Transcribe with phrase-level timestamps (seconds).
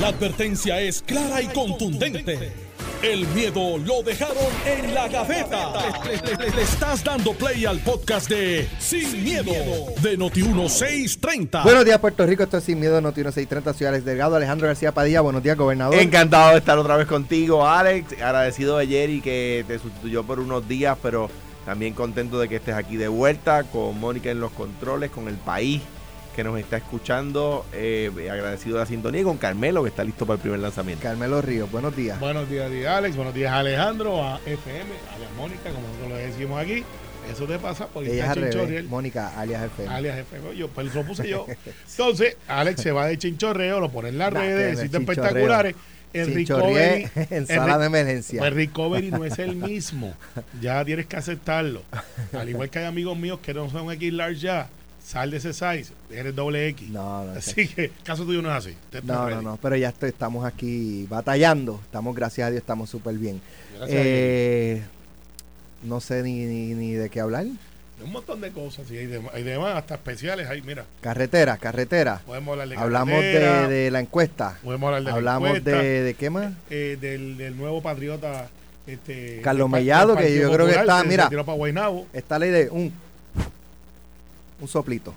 [0.00, 2.52] La advertencia es clara y contundente.
[3.02, 4.36] El miedo lo dejaron
[4.66, 5.72] en la gaveta.
[6.04, 9.52] Le, le- le- le estás dando play al podcast de Sin, miedo,
[10.02, 11.62] de Noti1630.
[11.64, 12.42] Buenos días, Puerto Rico.
[12.42, 15.20] Esto es Sin Miedo, Noti 630, Ciudad Alex Delgado, Alejandro García Padilla.
[15.20, 15.96] Buenos días, gobernador.
[15.98, 18.12] Encantado de estar otra vez contigo, Alex.
[18.14, 21.28] Agradecido de Jerry que te sustituyó por unos días, pero
[21.66, 25.36] también contento de que estés aquí de vuelta con Mónica en los controles, con el
[25.36, 25.82] país
[26.34, 27.64] que nos está escuchando.
[27.72, 31.02] eh, agradecido de la sintonía y con Carmelo que está listo para el primer lanzamiento.
[31.02, 32.18] Carmelo Ríos, buenos días.
[32.20, 33.16] Buenos días, Alex.
[33.16, 36.84] Buenos días, a Alejandro, a FM, a Mónica, como nosotros le decimos aquí.
[37.32, 38.54] Eso te pasa por Ella es irte a al revés.
[38.54, 38.88] Chinchorreo.
[38.90, 39.94] Mónica, alias FM.
[39.94, 40.56] alias FM.
[40.56, 41.46] Yo, pues lo puse yo.
[41.90, 45.74] Entonces, Alex se va de chinchorreo, lo pone en las Nah, redes, sitios espectaculares.
[46.12, 47.08] El recovery.
[47.16, 48.38] en el sala de emergencia.
[48.40, 50.14] Pues recovery no es el mismo.
[50.60, 51.82] Ya tienes que aceptarlo.
[52.38, 54.68] Al igual que hay amigos míos que no son X large ya,
[55.04, 56.88] sal de ese size, eres doble X.
[56.88, 58.74] No, no, Así que, caso tuyo no es así.
[59.04, 61.78] No, no, no, pero ya estoy- estamos aquí batallando.
[61.84, 63.40] Estamos, gracias a Dios, estamos súper bien.
[63.86, 64.82] Eh,
[65.82, 67.44] no sé ni, ni, ni de qué hablar.
[68.02, 70.48] Un montón de cosas, y hay, dem- hay demás, hasta especiales.
[70.48, 72.20] Ahí, mira, Carretera, carretera.
[72.26, 74.58] podemos hablar de Hablamos carretera, de, de la encuesta.
[74.62, 76.52] podemos hablar de la Hablamos encuesta, de, de qué más.
[76.70, 78.48] eh, del, del nuevo patriota
[78.86, 81.30] este, Carlos Mellado, que yo creo que está, mira.
[82.12, 82.92] Esta ley de un,
[84.60, 85.14] un soplito.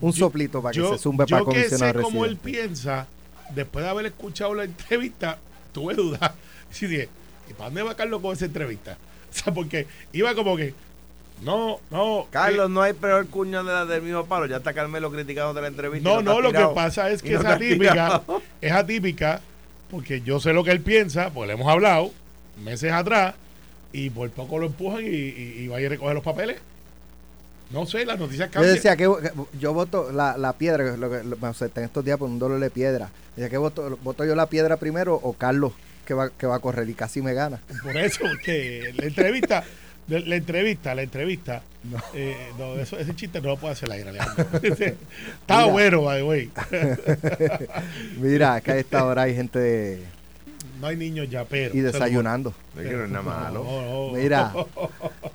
[0.00, 2.36] Un Yo- soplito para que yo, se zumbe yo para que sé comisionado cómo él
[2.36, 3.06] piensa,
[3.54, 5.38] después de haber escuchado la entrevista,
[5.72, 6.32] tuve dudas.
[6.80, 7.08] Y dije,
[7.50, 8.96] ¿y para dónde va Carlos con esa entrevista?
[9.30, 10.74] O sea, porque iba como que,
[11.42, 12.26] no, no.
[12.30, 14.46] Carlos, eh, no hay peor cuña de la del mismo palo.
[14.46, 16.08] Ya está Carmelo criticando de la entrevista.
[16.08, 18.22] no, no, lo que pasa es que no es atípica,
[18.60, 19.40] es atípica,
[19.90, 22.10] porque yo sé lo que él piensa, pues le hemos hablado
[22.62, 23.34] meses atrás,
[23.92, 26.58] y por poco lo empujan y, y, y va a ir a recoger los papeles.
[27.70, 28.74] No sé, las noticias Yo cambian.
[28.74, 29.08] decía que
[29.58, 32.38] yo voto la, la piedra, lo que lo- me acepté en estos días por un
[32.38, 33.10] dolor de piedra.
[33.36, 35.72] Decía que voto, voto yo la piedra primero o Carlos
[36.04, 37.60] que va, que va a correr y casi me gana.
[37.84, 39.62] Por eso, que la entrevista,
[40.08, 41.62] la, la entrevista, la entrevista,
[42.14, 44.10] eh, no, eso, ese chiste no lo puede hacer la aire.
[44.62, 45.64] Está Mira.
[45.66, 46.50] bueno, by the way.
[48.18, 50.04] Mira, que a esta hora hay gente de-
[50.80, 51.76] No hay niños ya, pero.
[51.76, 52.54] y desayunando.
[52.78, 53.64] Es que no es nada malo.
[53.64, 54.16] No, no.
[54.16, 54.52] Mira,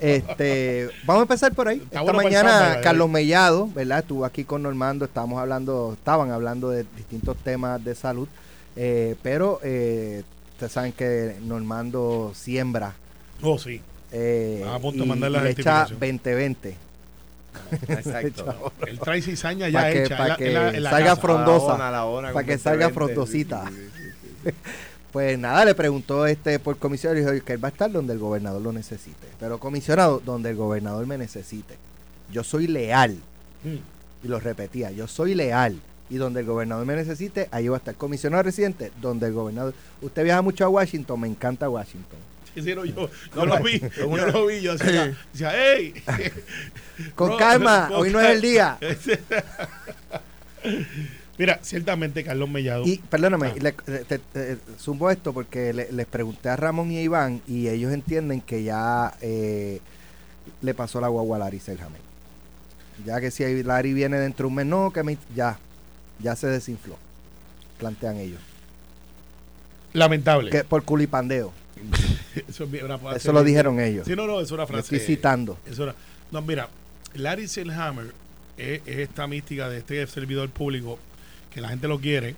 [0.00, 1.76] este, vamos a empezar por ahí.
[1.76, 4.00] Está Esta bueno para mañana Carlos Mellado, ¿verdad?
[4.00, 8.26] Estuvo aquí con Normando, estábamos hablando, estaban hablando de distintos temas de salud,
[8.74, 10.22] eh, pero eh,
[10.54, 12.94] ustedes saben que Normando siembra
[13.42, 13.80] Oh, sí.
[14.12, 16.56] eh, a punto de y- mandar la y le echa certificación.
[16.58, 16.74] 20-20
[17.88, 18.72] Exacto.
[18.86, 20.16] Él trae cizaña ya para que, hecha.
[20.16, 21.20] pa' en la- que la- la salga casa.
[21.20, 21.76] frondosa.
[22.32, 22.94] Para que salga 20.
[22.94, 23.64] frondosita.
[25.16, 28.12] Pues nada, le preguntó este por comisionado y dijo que él va a estar donde
[28.12, 29.26] el gobernador lo necesite.
[29.40, 31.78] Pero comisionado, donde el gobernador me necesite.
[32.30, 33.16] Yo soy leal.
[33.64, 34.26] Mm.
[34.26, 35.80] Y lo repetía, yo soy leal.
[36.10, 37.94] Y donde el gobernador me necesite, ahí va a estar.
[37.94, 39.72] Comisionado residente, donde el gobernador...
[40.02, 42.18] Usted viaja mucho a Washington, me encanta Washington.
[42.54, 45.94] Sí, sí, no, yo, yo lo vi, yo lo vi, yo decía, decía hey.
[47.14, 48.76] Con calma, hoy no es el día.
[51.38, 52.84] Mira, ciertamente Carlos Mellado.
[52.86, 53.54] Y perdóname, Ah.
[53.60, 57.68] le, te- te- zumbo esto porque le- les pregunté a Ramón y a Iván y
[57.68, 59.80] ellos entienden que ya eh,
[60.62, 62.00] le pasó la guagua a Larry Selhammer.
[63.04, 65.58] Ya que si Larry viene dentro de un mes, no, que me, ya,
[66.20, 66.96] ya se desinfló.
[67.78, 68.40] Plantean ellos.
[69.92, 70.50] Lamentable.
[70.50, 71.52] Que por culipandeo.
[72.48, 74.06] Eso, es bien- una frase Eso lo dijeron ellos.
[74.06, 74.96] Sí, no, no, es una frase.
[74.96, 75.58] estoy citando.
[75.66, 75.94] es una-
[76.30, 76.68] no, mira,
[77.14, 78.12] Larry Selhammer
[78.56, 80.98] es, es esta mística de este servidor público
[81.56, 82.36] que la gente lo quiere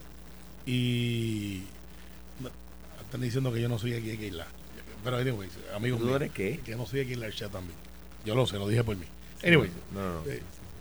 [0.64, 1.62] y
[3.04, 4.46] están diciendo que yo no soy aquí Isla.
[5.02, 6.60] Pero anyways, amigos ¿Tú míos, eres qué?
[6.64, 7.76] que no soy aquí en la chat también.
[8.24, 9.06] Yo lo sé, lo dije por mí.
[9.44, 10.30] Anyway, No, no, no.
[10.30, 10.40] eh,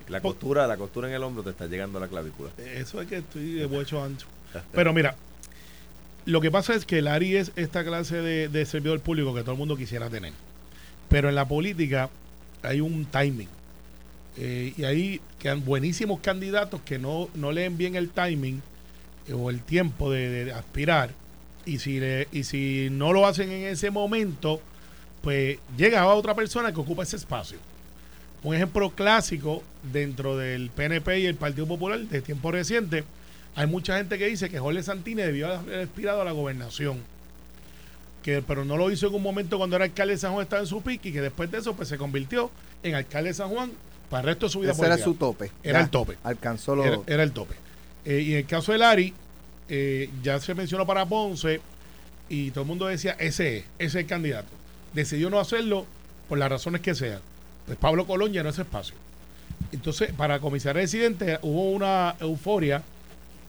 [0.09, 2.51] La costura, la costura en el hombro te está llegando a la clavícula.
[2.75, 4.27] Eso es que estoy de huecho ancho.
[4.71, 5.15] Pero mira,
[6.25, 9.53] lo que pasa es que Larry es esta clase de, de servidor público que todo
[9.53, 10.33] el mundo quisiera tener.
[11.09, 12.11] Pero en la política
[12.61, 13.49] hay un timing.
[14.39, 18.61] Eh, y ahí quedan buenísimos candidatos que no, no leen bien el timing
[19.27, 21.09] eh, o el tiempo de, aspirar.
[21.65, 21.99] Y si,
[22.31, 24.61] y si no lo hacen en ese momento,
[25.21, 27.57] pues llega otra persona que ocupa ese espacio.
[28.43, 33.03] Un ejemplo clásico dentro del PNP y el Partido Popular de tiempo reciente,
[33.55, 37.01] hay mucha gente que dice que Jorge Santini debió haber aspirado a la gobernación.
[38.21, 40.61] Que, pero no lo hizo en un momento cuando era alcalde de San Juan, estaba
[40.61, 42.51] en su pique, y que después de eso pues se convirtió
[42.83, 43.71] en alcalde de San Juan
[44.09, 45.51] para el resto de su vida Ese era su tope.
[45.63, 46.17] Era Ya, el tope.
[46.23, 46.83] Alcanzó lo.
[46.83, 47.55] Era, era el tope.
[48.05, 49.13] Eh, y en el caso de Lari,
[49.69, 51.59] eh, ya se mencionó para Ponce
[52.29, 54.49] y todo el mundo decía, ese es, ese es el candidato.
[54.93, 55.85] Decidió no hacerlo
[56.29, 57.19] por las razones que sean.
[57.65, 58.95] Pues Pablo Colón llenó ese espacio.
[59.71, 62.83] Entonces, para comisario residente hubo una euforia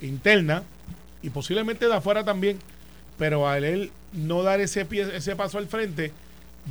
[0.00, 0.62] interna
[1.22, 2.58] y posiblemente de afuera también,
[3.16, 6.12] pero al él no dar ese, pie, ese paso al frente,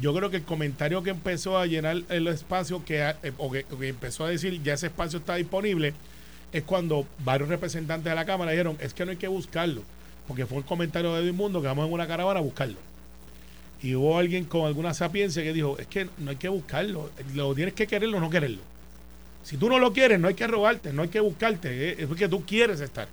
[0.01, 3.63] yo creo que el comentario que empezó a llenar el espacio, que, eh, o que,
[3.63, 5.93] que empezó a decir ya ese espacio está disponible,
[6.51, 9.83] es cuando varios representantes de la Cámara dijeron, es que no hay que buscarlo,
[10.27, 12.77] porque fue un comentario de Edwin Mundo que vamos en una caravana a buscarlo.
[13.81, 17.53] Y hubo alguien con alguna sapiencia que dijo, es que no hay que buscarlo, lo
[17.53, 18.61] tienes que quererlo o no quererlo.
[19.43, 22.27] Si tú no lo quieres, no hay que robarte, no hay que buscarte, es porque
[22.27, 23.07] tú quieres estar.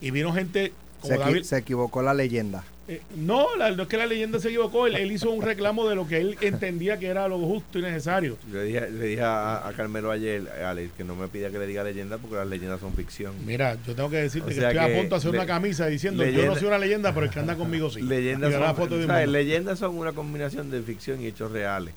[0.00, 1.42] Y vino gente como Se, equi- David.
[1.44, 2.64] se equivocó la leyenda.
[2.90, 5.86] eh, no, la- no es que la leyenda se equivocó, él, él hizo un reclamo
[5.88, 8.38] de lo que él entendía que era lo justo y necesario.
[8.50, 11.66] Le dije, le dije a, a Carmelo ayer, Alex, que no me pida que le
[11.66, 13.34] diga leyenda porque las leyendas son ficción.
[13.44, 15.46] Mira, yo tengo que decirte O que estoy que a punto de hacer le- una
[15.46, 18.00] camisa diciendo yo leyenda- no soy una leyenda, pero el que anda conmigo sí.
[18.00, 21.92] Leyendas son, leyendas son una combinación de ficción y hechos reales.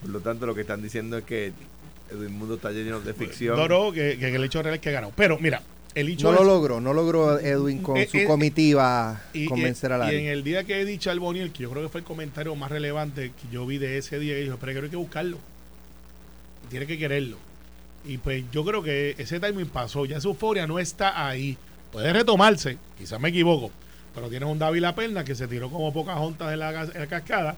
[0.00, 1.52] Por lo tanto, lo que están diciendo es que
[2.10, 3.56] el mundo está lleno de ficción.
[3.56, 5.12] No, no, que, que el hecho real es que ganó.
[5.14, 5.62] Pero mira,
[5.94, 9.46] el hecho No es, lo logró, no logró Edwin con Eh, su eh, comitiva y,
[9.46, 10.16] convencer y- a y Larry.
[10.16, 12.54] en el día que he dicho al Boniel, que yo creo que fue el comentario
[12.56, 14.96] más relevante que yo vi de ese día, que dijo, pero creo que hay que
[14.96, 15.38] buscarlo.
[16.70, 17.36] Tiene que quererlo.
[18.04, 20.04] Y pues yo creo que ese timing pasó.
[20.06, 21.56] Ya esa euforia no está ahí.
[21.92, 23.70] Puede retomarse, quizás me equivoco.
[24.14, 27.06] Pero tienes un David La Perna que se tiró como pocas juntas en la, la
[27.06, 27.56] cascada,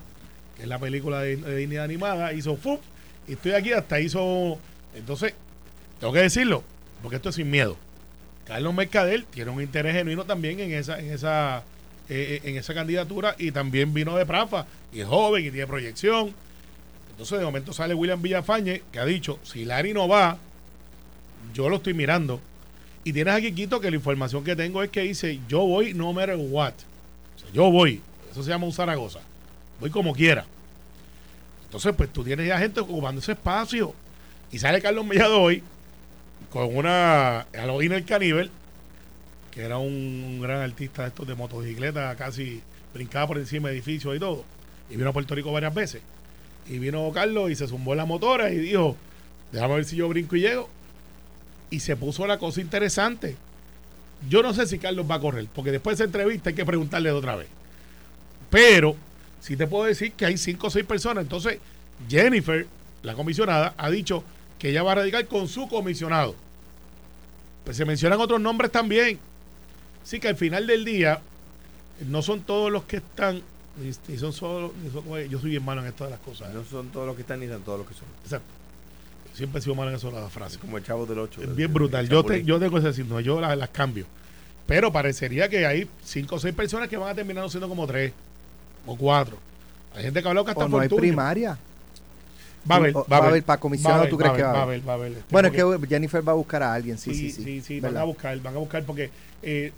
[0.57, 2.79] que es la película de, de Disney animada, hizo ¡fum!
[3.27, 4.59] Y estoy aquí, hasta hizo.
[4.95, 5.35] Entonces,
[5.99, 6.63] tengo que decirlo,
[7.03, 7.77] porque esto es sin miedo.
[8.47, 11.63] Carlos Mercader tiene un interés genuino también en esa, en esa,
[12.09, 16.35] eh, en esa candidatura y también vino de Prafa y es joven y tiene proyección.
[17.11, 20.39] Entonces de momento sale William Villafañe que ha dicho, si Larry no va,
[21.55, 22.41] yo lo estoy mirando.
[23.05, 26.13] Y tienes aquí Quito que la información que tengo es que dice, yo voy no
[26.13, 26.73] matter what.
[27.53, 28.01] Yo voy.
[28.31, 29.21] Eso se llama un Zaragoza.
[29.79, 30.47] Voy como quiera.
[31.67, 33.95] Entonces, pues tú tienes ya gente ocupando ese espacio.
[34.51, 35.63] Y sale Carlos Mellado hoy
[36.55, 38.49] con una Halloween el Caníbal,
[39.51, 42.63] que era un gran artista de estos de motocicleta, casi
[42.95, 44.45] brincaba por encima de edificios y todo.
[44.89, 46.01] Y vino a Puerto Rico varias veces.
[46.69, 48.97] Y vino Carlos y se zumbó en la motora y dijo,
[49.51, 50.71] déjame ver si yo brinco y llego.
[51.71, 53.35] Y se puso la cosa interesante.
[54.29, 56.65] Yo no sé si Carlos va a correr, porque después de esa entrevista hay que
[56.65, 57.49] preguntarle de otra vez.
[58.51, 58.95] Pero
[59.41, 61.25] sí te puedo decir que hay cinco o seis personas.
[61.25, 61.59] Entonces,
[62.09, 62.65] Jennifer,
[63.03, 64.23] la comisionada, ha dicho
[64.59, 66.35] que ella va a radicar con su comisionado.
[67.65, 69.19] Pues se mencionan otros nombres también.
[70.03, 71.21] Así que al final del día,
[72.07, 73.43] no son todos los que están.
[74.09, 76.49] y son solo, y son- yo soy bien malo en esto de las cosas.
[76.51, 76.53] ¿eh?
[76.55, 78.05] No son todos los que están ni son todos los que son.
[78.23, 78.47] Exacto.
[79.35, 80.55] Siempre he sido malo en eso de las frases.
[80.55, 81.43] Es como el chavo del 8.
[81.43, 82.09] Es bien brutal.
[82.09, 84.07] Yo, te- yo tengo ese signo, yo las, las cambio.
[84.67, 88.13] Pero parecería que hay cinco o seis personas que van a terminar siendo como tres
[88.87, 89.39] o cuatro.
[89.97, 91.59] Hay gente que ha hablado que hasta o no hay primaria.
[92.71, 93.43] Va a haber, O- va a haber.
[93.43, 94.89] para comisionado, ¿tú crees que va a haber?
[94.89, 94.99] Va a.
[95.31, 97.43] Bueno, es que Jennifer va a buscar a alguien, sí, sí, sí.
[97.45, 99.11] sí, sí, van a buscar, van a buscar porque
[99.43, 99.73] eh,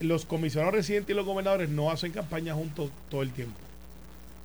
[0.00, 3.56] los comisionados residentes y los gobernadores no hacen campaña juntos todo el tiempo.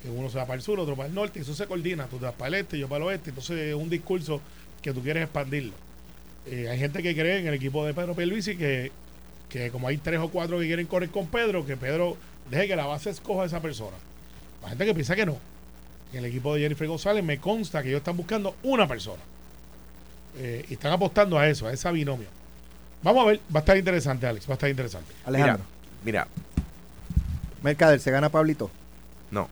[0.01, 2.05] Que uno se va para el sur, otro para el norte, y eso se coordina.
[2.07, 3.29] Tú te vas para el este, yo para el oeste.
[3.31, 4.41] Entonces es un discurso
[4.81, 5.73] que tú quieres expandirlo.
[6.45, 8.91] Eh, hay gente que cree en el equipo de Pedro Pierluisi que,
[9.49, 12.15] que como hay tres o cuatro que quieren correr con Pedro, que Pedro
[12.49, 13.97] deje que la base escoja a esa persona.
[14.63, 15.37] Hay gente que piensa que no.
[16.11, 19.21] En el equipo de Jennifer González me consta que ellos están buscando una persona.
[20.37, 22.27] Eh, y están apostando a eso, a esa binomio.
[23.03, 25.13] Vamos a ver, va a estar interesante, Alex, va a estar interesante.
[25.25, 25.63] Alejandro,
[26.03, 26.27] Mira,
[27.63, 28.69] Mercader, ¿se gana Pablito?
[29.31, 29.47] no,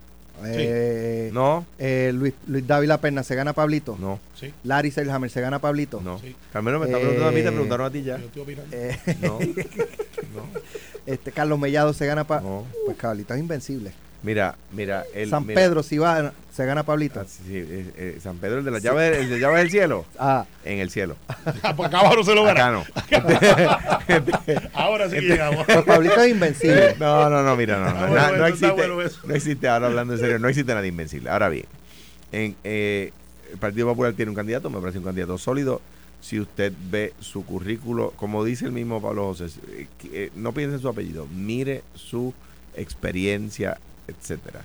[0.46, 3.98] Eh, no, eh, Luis, Luis Dávila Perna, ¿se gana Pablito?
[4.00, 6.00] no, Sí, Larry Selhammer, ¿se gana Pablito?
[6.02, 6.20] no.
[6.20, 6.36] Sí.
[6.54, 8.18] Carmelo me está preguntando a mí, te preguntaron a ti ya.
[8.18, 8.76] yo estoy opinando.
[8.76, 10.48] Eh, No, no,
[11.06, 12.50] este, Carlos Mellado, ¿se gana Pablito?
[12.50, 12.66] no.
[12.86, 13.92] Pues Pablito es invencible.
[14.24, 15.04] Mira, mira.
[15.14, 17.20] El, San mira- Pedro, si va, ¿se gana Pablito?
[17.20, 19.70] Ah, sí, sí, eh, eh, San Pedro, el de las llaves, el de llaves del
[19.72, 20.06] cielo.
[20.20, 21.16] Ah, En el cielo.
[21.64, 22.72] Ah, pues acá abajo no se lo Acá gana.
[22.72, 22.86] no.
[24.74, 25.66] Ahora sí que llegamos.
[25.66, 26.96] pues Pablito es invencible.
[27.00, 29.20] No, no, no, mira, no, no, no, bueno, no existe, bueno eso.
[29.26, 31.30] no existe, ahora hablando en serio, no existe nada invencible.
[31.30, 31.66] Ahora bien,
[32.32, 33.12] en, eh,
[33.52, 35.82] el Partido Popular tiene un candidato, me parece un candidato sólido.
[36.20, 40.76] Si usted ve su currículo, como dice el mismo Pablo José, eh, eh, no piense
[40.76, 42.34] en su apellido, mire su
[42.76, 44.62] experiencia, etcétera.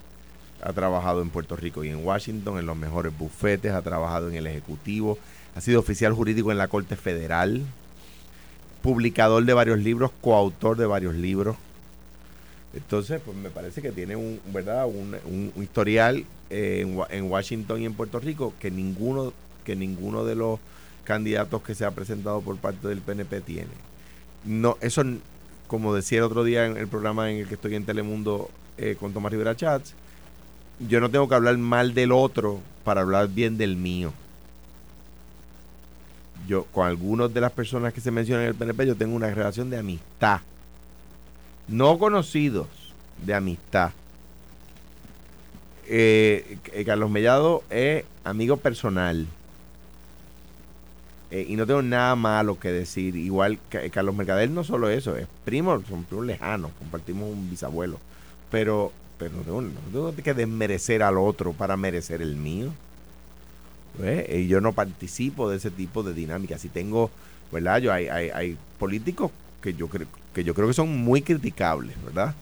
[0.62, 4.36] Ha trabajado en Puerto Rico y en Washington, en los mejores bufetes, ha trabajado en
[4.36, 5.18] el Ejecutivo,
[5.56, 7.62] ha sido oficial jurídico en la Corte Federal,
[8.82, 11.56] publicador de varios libros, coautor de varios libros.
[12.74, 14.86] Entonces, pues me parece que tiene un, ¿verdad?
[14.86, 19.32] un, un- historial eh, en, Wa- en Washington y en Puerto Rico que ninguno,
[19.64, 20.58] que ninguno de los
[21.04, 23.68] candidatos que se ha presentado por parte del PNP tiene.
[24.44, 25.02] No, eso,
[25.66, 28.48] como decía el otro día en el programa en el que estoy en Telemundo
[28.78, 29.94] eh, con Tomás Rivera Chats,
[30.80, 34.12] yo no tengo que hablar mal del otro para hablar bien del mío.
[36.48, 39.30] Yo, con algunas de las personas que se mencionan en el PNP, yo tengo una
[39.32, 40.40] relación de amistad
[41.68, 42.68] no conocidos
[43.24, 43.92] de amistad.
[45.86, 49.26] Eh, eh, Carlos Mellado es amigo personal.
[51.30, 53.16] Y no tengo nada malo que decir.
[53.16, 53.58] Igual
[53.90, 57.98] Carlos Mercader no solo eso, es primo, son primos lejanos, compartimos un bisabuelo.
[58.52, 62.72] Pero, pero no, tengo, no tengo que desmerecer al otro para merecer el mío.
[63.98, 64.28] ¿Ves?
[64.32, 66.56] Y yo no participo de ese tipo de dinámica.
[66.58, 67.10] Si tengo,
[67.50, 67.78] ¿verdad?
[67.78, 71.94] Yo hay, hay, hay políticos que yo creo que yo creo que son muy criticables,
[72.04, 72.34] ¿verdad?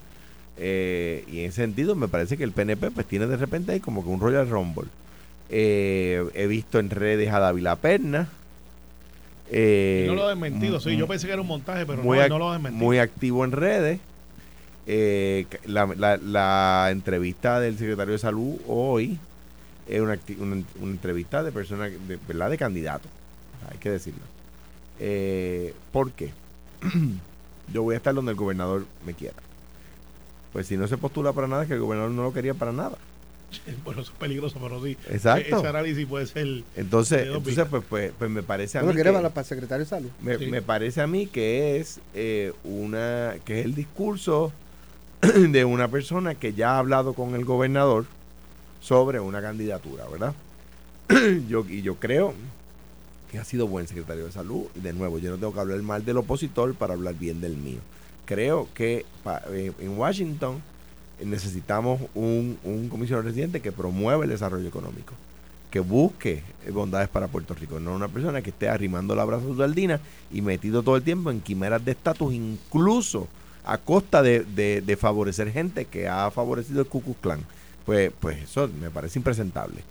[0.57, 3.79] Eh, y en ese sentido me parece que el PNP pues tiene de repente ahí
[3.79, 4.87] como que un Royal Rumble.
[5.49, 8.29] Eh, he visto en redes a Dávila Perna.
[9.49, 12.29] Eh, no lo ha desmentido, sí, yo pensé que era un montaje, pero muy no,
[12.29, 12.85] no lo ha desmentido.
[12.85, 13.99] Muy activo en redes.
[14.87, 19.19] Eh, la, la- la entrevista del secretario de salud hoy
[19.87, 22.49] es una, una- una entrevista de personas, de, ¿verdad?
[22.49, 23.11] De candidatos,
[23.71, 24.21] hay que decirlo.
[24.99, 26.31] Eh, ¿Por qué?
[27.73, 29.35] Yo voy a estar donde el gobernador me quiera.
[30.51, 32.71] Pues si no se postula para nada, es que el gobernador no lo quería para
[32.71, 32.97] nada.
[33.83, 34.97] Bueno, eso es peligroso, pero sí.
[35.09, 35.57] Exacto.
[35.57, 36.63] Ese análisis puede ser.
[36.75, 39.83] Entonces, entonces pues, pues, pues me parece a ¿Tú mí que- para, para el secretario
[39.85, 40.09] de salud?
[40.21, 40.45] me, Sí.
[40.47, 44.51] me parece a mí que es eh, una que es el discurso
[45.51, 48.05] de una persona que ya ha hablado con el gobernador
[48.79, 50.33] sobre una candidatura, ¿verdad?
[51.47, 52.33] yo y yo creo
[53.31, 55.81] que ha sido buen secretario de salud y de nuevo yo no tengo que hablar
[55.83, 57.79] mal del opositor para hablar bien del mío.
[58.25, 59.05] Creo que
[59.51, 60.61] eh, en Washington
[61.23, 65.13] necesitamos un, un comisionado residente que promueva el desarrollo económico
[65.69, 70.01] que busque bondades para Puerto Rico, no una persona que esté arrimando la brazo sardina
[70.29, 73.29] y metido todo el tiempo en quimeras de estatus, incluso
[73.63, 77.39] a costa de, de- favorecer gente que ha favorecido el Ku Klux Klan.
[77.85, 79.83] Pues, pues eso me parece impresentable.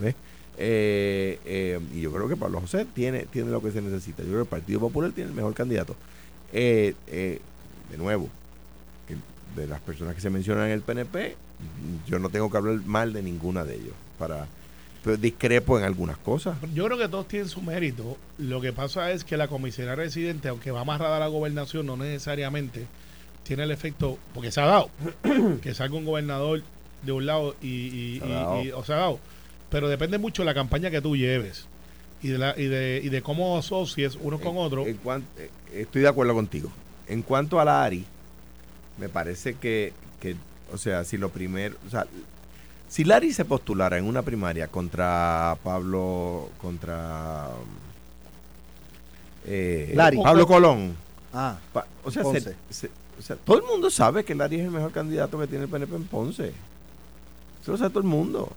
[0.00, 0.14] ¿ves?
[0.58, 4.22] Eh, eh, y yo creo que Pablo José tiene, tiene lo que se necesita.
[4.22, 5.94] Yo creo que el Partido Popular tiene el mejor candidato.
[6.52, 7.40] Eh, eh,
[7.90, 8.28] de nuevo,
[9.54, 11.34] de las personas que se mencionan en el PNP,
[12.06, 13.94] yo no tengo que hablar mal de ninguna de ellos.
[14.18, 14.46] Para,
[15.02, 16.56] pero discrepo en algunas cosas.
[16.74, 18.16] Yo creo que todos tienen su mérito.
[18.38, 21.96] Lo que pasa es que la comisaría residente, aunque va amarrada a la gobernación, no
[21.96, 22.86] necesariamente
[23.46, 24.90] tiene el efecto, porque se ha dado,
[25.62, 26.62] que salga un gobernador
[27.02, 28.62] de un lado y, y- Se ha y- dado.
[28.64, 29.18] y- o se ha dado.
[29.70, 31.66] Pero depende mucho de la campaña que tú lleves
[32.22, 34.86] y de, la, y de, y de cómo asocies unos con En- otros.
[34.86, 36.70] en cuan- eh, estoy de acuerdo contigo.
[37.08, 38.04] En cuanto a la ARI,
[38.98, 40.34] me parece que, que,
[40.72, 42.06] o sea, si lo primero, o sea,
[42.88, 47.48] si Lari se postulara en una primaria contra Pablo, contra
[49.44, 50.18] eh, Lari.
[50.22, 50.96] Pablo Colón,
[51.38, 52.40] Ah, pa- o, sea, Ponce.
[52.40, 55.46] se- se- o sea, todo el mundo sabe que Lari es el mejor candidato que
[55.46, 56.52] tiene el PNP en Ponce.
[57.62, 58.50] Eso lo sabe todo el mundo.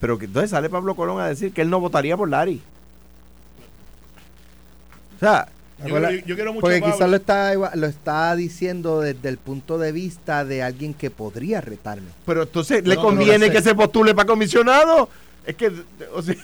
[0.00, 2.62] Pero que entonces sale Pablo Colón a decir que él no votaría por Lari.
[5.16, 5.48] O sea,
[5.80, 9.38] Yo, Acuerda- yo- yo quiero mucho porque quizás lo está, lo está diciendo desde el
[9.38, 12.08] punto de vista de alguien que podría retarme.
[12.26, 15.08] Pero entonces le No, conviene no que se postule para comisionado.
[15.46, 15.72] Es que,
[16.12, 16.34] o sea,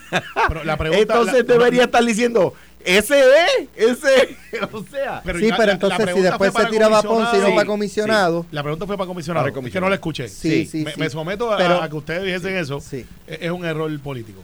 [0.49, 2.54] Pero la pregunta, entonces la- debería estar diciendo,
[2.85, 4.37] ese es, ese,
[4.73, 5.23] o sea.
[5.25, 7.55] Pero sí, ya pero entonces si después se para tira para Ponce y no comisionado.
[7.55, 9.53] para comisionado, La pregunta fue para comisionado.
[9.53, 10.29] Para Es que no la escuché.
[10.29, 11.00] Sí, sí, me, sí.
[11.00, 12.81] me someto a, Pero- a que ustedes dijesen eso.
[12.81, 13.05] sí.
[13.26, 14.43] Es un error político.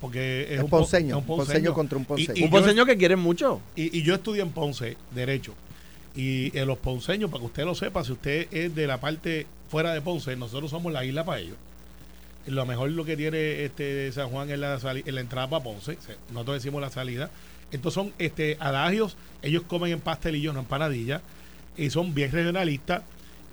[0.00, 2.32] Porque es, Es un po- ponceño, es un ponceño contra un ponceño.
[2.34, 3.60] Y, y un yo, ponceño que quieren mucho.
[3.76, 5.52] y- y yo estudié en Ponce, Derecho.
[6.16, 9.46] Y en los ponceños, para que usted lo sepa, si usted es de la parte
[9.70, 11.56] fuera de Ponce, nosotros somos la isla para ellos.
[12.46, 15.50] Y Lo mejor lo que tiene este San Juan es la, sali- es la entrada
[15.50, 15.98] para Ponce.
[16.32, 17.28] Nosotros decimos la salida.
[17.72, 19.16] Entonces son este, adagios.
[19.42, 21.22] Ellos comen en pastelillos, no empanadillas.
[21.76, 23.02] Y son bien regionalistas.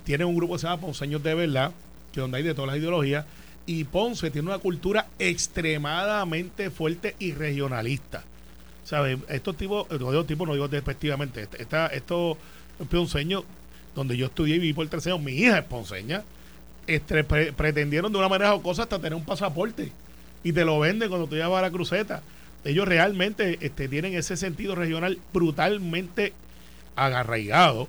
[0.04, 1.72] Tienen un grupo que se llama Ponceños de Verdad,
[2.14, 3.26] que donde hay de todas las ideologías.
[3.66, 8.24] Y Ponce tiene una cultura extremadamente fuerte y regionalista.
[8.84, 9.18] ¿Sabes?
[9.28, 11.42] Estos tipos, eh, no digo tipos, no digo despectivamente.
[11.42, 12.38] Esta, esta- estos
[12.90, 13.44] ponceños,
[13.96, 16.24] donde yo estudié y viví por tercer año, mi hija es ponceña,
[16.86, 19.92] este, pre- pretendieron de una manera jocosa hasta tener un pasaporte
[20.44, 22.22] y te lo venden cuando tú llevas a la cruceta.
[22.68, 26.34] Ellos realmente este, tienen ese sentido regional brutalmente
[26.96, 27.88] agarraigado.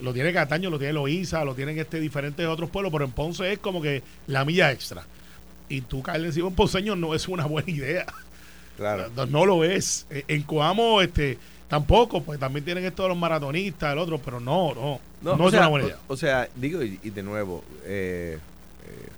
[0.00, 3.52] Lo tiene Cataño, lo tiene Loíza, lo tienen este diferentes otros pueblos, pero en Ponce
[3.52, 5.04] es como que la milla extra.
[5.68, 8.06] Y tú caerle encima un ponceño no es una buena idea.
[8.76, 9.10] Claro.
[9.16, 10.06] No, no lo es.
[10.10, 14.40] Eh, En Coamo, este, tampoco, pues también tienen esto de los maratonistas, el otro, pero
[14.40, 15.00] no, no.
[15.22, 15.98] No, o es sea, una buena idea.
[16.08, 18.36] O, o sea, digo, y, y de nuevo, eh,
[18.86, 19.08] eh,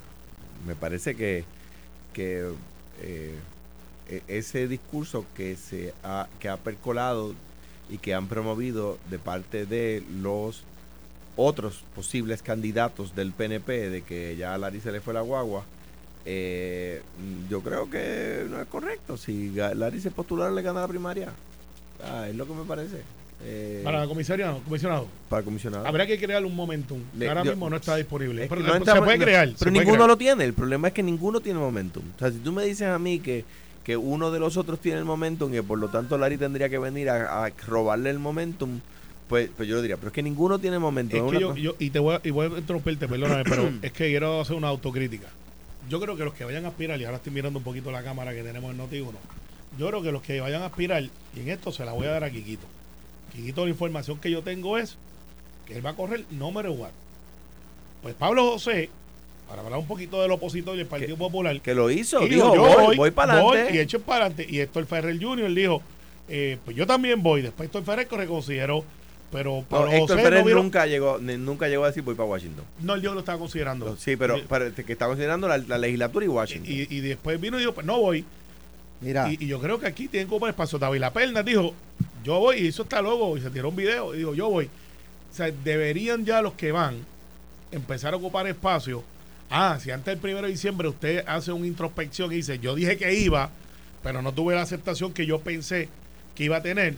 [0.67, 1.45] me parece que,
[2.13, 2.51] que
[3.03, 3.35] eh, e-
[4.29, 7.35] ese discurso que se ha, que ha percolado
[7.91, 10.63] y que han promovido de parte de los
[11.37, 15.65] otros posibles candidatos del PNP de que ya a Larry se le fue la guagua,
[16.25, 17.03] eh,
[17.49, 19.17] yo creo que no es correcto.
[19.17, 21.29] Si Larry se postulara le gana la primaria.
[22.03, 23.03] Ah, es lo que me parece.
[23.45, 25.07] eh, Para la comisaría, comisionado.
[25.29, 25.87] para comisionado.
[25.87, 27.01] Habrá que crear un momentum.
[27.19, 28.45] Le- ahora yo- mismo no está disponible.
[28.45, 29.51] Es que Pero no se puede no- crear.
[29.59, 30.09] Pero ninguno crear.
[30.09, 30.45] lo tiene.
[30.45, 32.03] El problema es que ninguno tiene momentum.
[32.17, 33.45] O sea, si tú me dices a mí que,
[33.87, 36.69] que uno de los otros tiene el momentum y que por lo tanto Larry tendría
[36.69, 38.81] que venir a, a robarle el momentum,
[39.29, 39.97] pues, pues yo lo diría.
[39.97, 41.19] Pero es que ninguno tiene momentum.
[41.21, 43.07] Es Es que una yo, cosa- yo- y te voy a, y voy a interrumpirte,
[43.07, 45.29] perdóname, pero es que quiero hacer una autocrítica.
[45.89, 48.03] Yo creo que los que vayan a aspirar, y ahora estoy mirando un poquito la
[48.03, 49.13] cámara que tenemos en Noti1,
[49.79, 52.11] yo creo que los que vayan a aspirar, y en esto se la voy a
[52.11, 52.67] dar a Quiquito.
[53.33, 54.97] Quiquito, la información que yo tengo es
[55.65, 56.91] que él va a correr número one.
[58.03, 58.91] Pues Pablo José,
[59.49, 62.23] para hablar un poquito del opositor y el Partido Popular, que lo hizo.
[62.25, 63.75] y Dijo, dijo, yo voy, voy, voy para adelante.
[63.77, 64.47] y echo para adelante.
[64.49, 65.53] Y Héctor Ferrer Jr.
[65.55, 65.83] dijo,
[66.29, 67.43] eh, pues yo también voy.
[67.43, 68.85] Después Héctor Ferrer que reconsideró,
[69.31, 72.65] pero No, Pablo Héctor Pérez no, nunca llegó, nunca llegó a decir voy para Washington.
[72.81, 73.97] no, él yo lo estaba considerando.
[73.97, 76.73] Sí, pero Y- para- que está considerando la, la legislatura y Washington.
[76.73, 78.25] y, y después vino y dijo, pues no voy.
[79.01, 80.79] Mira, Y, y yo creo que aquí tienen que ocupar espacio.
[80.79, 81.75] David La Perna dijo,
[82.25, 84.65] yo voy, y eso está loco, y se tiró un video, y dijo, yo voy.
[84.65, 86.97] O sea, deberían ya los que van
[87.71, 89.05] empezar a ocupar espacio.
[89.51, 92.97] Ah, si antes del primero de diciembre usted hace una introspección y dice, yo dije
[92.97, 93.51] que iba,
[94.03, 95.89] pero no tuve la aceptación que yo pensé
[96.35, 96.95] que iba a tener.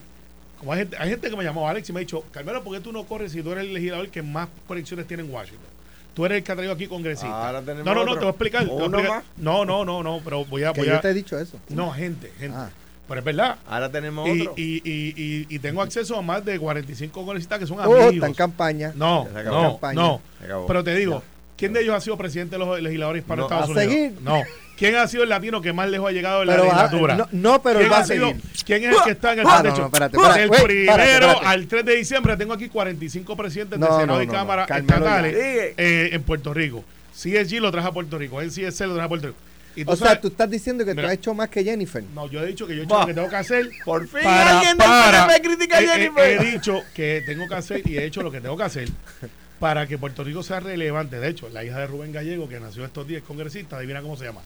[0.58, 2.74] Como hay gente, hay gente que me llamó Alex y me ha dicho, Carmelo, ¿por
[2.74, 5.68] qué tú no corres si tú eres el legislador que más conexiones tiene en Washington?
[6.14, 7.46] Tú eres el que ha traído aquí congresista.
[7.46, 8.14] Ahora tenemos no, no, no, otro.
[8.14, 8.66] te voy a explicar.
[8.66, 9.16] voy a Uno explicar.
[9.18, 9.24] más.
[9.36, 10.72] No, no, no, no, pero voy a...
[10.72, 11.60] que Voy yo a te he dicho eso.
[11.68, 12.56] no, gente, gente.
[12.58, 12.70] Ah.
[13.06, 13.56] Pero es verdad.
[13.68, 14.54] Ahora tenemos Y, otro.
[14.56, 18.02] y, y, y, y tengo acceso a más de 45 congresistas que son Oh, está
[18.02, 18.36] en amigos.
[18.36, 18.92] campaña.
[18.96, 19.94] No, no, Campaña.
[19.94, 20.20] no.
[20.66, 21.22] Pero te digo,
[21.58, 23.60] ¿quién de ellos ha sido presidente de los legisladores hispanos de No.
[23.60, 23.92] Estados ¿A Unidos?
[23.94, 24.22] seguir?
[24.22, 24.42] No.
[24.78, 27.16] ¿Quién ha sido el latino que más lejos ha llegado en la legislatura?
[27.16, 28.42] no, no, pero él ¿Quién va ha a sido- seguir.
[28.64, 30.40] ¿Quién es el que está en el Ah, de no, espérate, espérate.
[30.40, 31.46] Del primero espérate, espérate.
[31.46, 34.62] al 3 de diciembre tengo aquí 45 presidentes No, de no, Senado y no, Cámara
[34.64, 35.74] estatales Sigue.
[35.76, 36.84] eh, en Puerto Rico.
[37.12, 39.38] CSG lo traje a Puerto Rico, NCSC lo traje a Puerto Rico.
[39.74, 42.02] Y O sea, tú estás diciendo que tú has hecho más que Jennifer.
[42.14, 43.68] no, yo he dicho que yo he hecho lo que tengo que hacer.
[43.84, 46.40] Por fin para, alguien para- PNP critica a he- he- Jennifer.
[46.46, 48.88] He, dicho que tengo que hacer y he hecho lo que tengo que hacer
[49.58, 51.18] para que Puerto Rico sea relevante.
[51.18, 54.16] De hecho, la hija de Rubén Gallego, que nació estos días, es congresista, adivina cómo
[54.16, 54.42] se llama.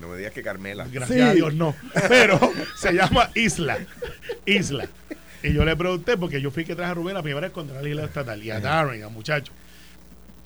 [0.00, 0.86] No me digas que Carmela.
[0.90, 1.22] Gracias Sí.
[1.24, 1.74] a Dios, no.
[2.08, 2.38] Pero
[2.76, 3.78] se llama Isla.
[4.46, 4.88] Isla.
[5.42, 7.76] Y yo le pregunté, porque yo fui que traje a Rubén la primera vez contra
[7.76, 9.52] la legislatura estatal y a Darren, a muchacho.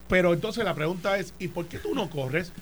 [0.08, 2.52] Pero entonces la pregunta es: ¿y por qué tú no corres?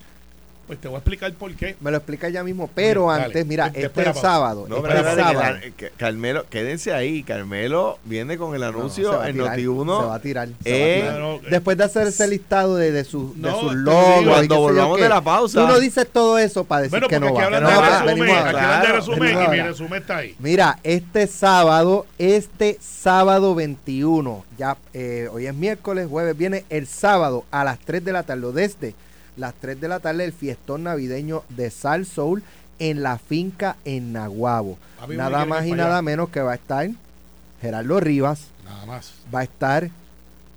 [0.66, 1.76] Pues te voy a explicar por qué.
[1.80, 2.68] Me lo explica ya mismo.
[2.74, 3.24] Pero Dale.
[3.26, 4.20] antes, mira, este la pausa.
[4.20, 4.66] sábado.
[4.68, 5.40] No, este pero que sábado.
[5.40, 7.22] la- que Carmelo, quédense ahí.
[7.22, 10.00] Carmelo viene con el No, no, anuncio va a en tirar, Noti1.
[10.00, 10.48] Se va a tirar.
[10.48, 11.20] se va a Eh, tirar.
[11.20, 14.24] Eh, Después de hacer ese listado de, de, sus- de No, sus logos.
[14.26, 15.60] cuando volvamos de la pausa.
[15.60, 17.60] Tú no dices todo eso para decir bueno, que porque no va.
[17.60, 20.34] No va, resumen, venimos aquí resumen y mi resumen está ahí.
[20.40, 27.44] Mira, este sábado, este sábado 21, ya eh, hoy es miércoles, jueves, viene el sábado
[27.52, 28.94] a las 3 de la tarde, o desde
[29.36, 32.42] las 3 de la tarde, el fiestón navideño de Sal Soul
[32.78, 34.78] en la finca en Naguabo.
[35.08, 36.88] Nada más y nada menos que va a estar
[37.60, 39.12] Gerardo Rivas, Nada más.
[39.34, 39.90] va a estar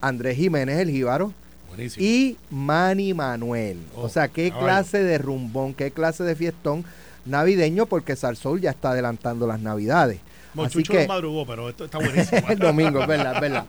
[0.01, 1.33] Andrés Jiménez el Jíbaro
[1.69, 2.05] Buenísimo.
[2.05, 3.79] y Manny Manuel.
[3.95, 4.65] Oh, o sea, qué caballo.
[4.65, 6.83] clase de rumbón, qué clase de fiestón
[7.25, 10.19] navideño, porque Sal Soul ya está adelantando las navidades.
[10.49, 12.41] Así Mochucho que no madrugó, pero esto está buenísimo.
[12.49, 13.65] el domingo, es verdad, es verdad.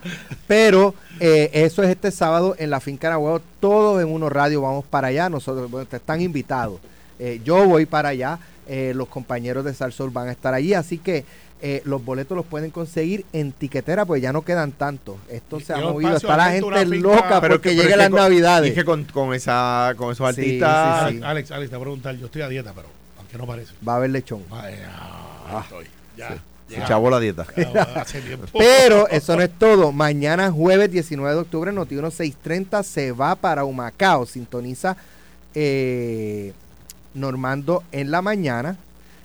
[0.47, 3.45] Pero eh, eso es este sábado en la finca Nahuatl.
[3.61, 5.29] Todos en Uno Radio vamos para allá.
[5.29, 6.81] Nosotros bueno, te están invitados.
[7.19, 8.39] Eh, yo voy para allá.
[8.67, 10.75] eh, los compañeros de Salsol van a estar allí.
[10.75, 11.25] Así que
[11.63, 15.17] eh, los boletos los pueden conseguir en tiquetera, pues ya no quedan tantos.
[15.29, 16.17] Esto se ha Y un movido.
[16.17, 18.71] Está la gente loca Pero porque que- pero que las con- navidades.
[18.73, 21.09] Y que con, con, esa, con esos Sí, artistas.
[21.11, 21.23] sí, sí.
[21.23, 22.89] Alex, Alex, te voy a preguntar, yo estoy a dieta, pero
[23.19, 23.75] aunque no parece.
[23.87, 24.43] Va a haber lechón.
[24.51, 25.87] Ay, ah, ahí estoy.
[26.17, 26.43] Ya.
[26.71, 26.87] Se ya.
[26.87, 27.47] chavó la dieta.
[28.57, 29.91] Pero eso no es todo.
[29.93, 34.25] Mañana jueves 19 de octubre, Noti 630 se va para Humacao.
[34.25, 34.97] Sintoniza
[35.55, 36.53] eh,
[37.13, 38.77] Normando en la mañana,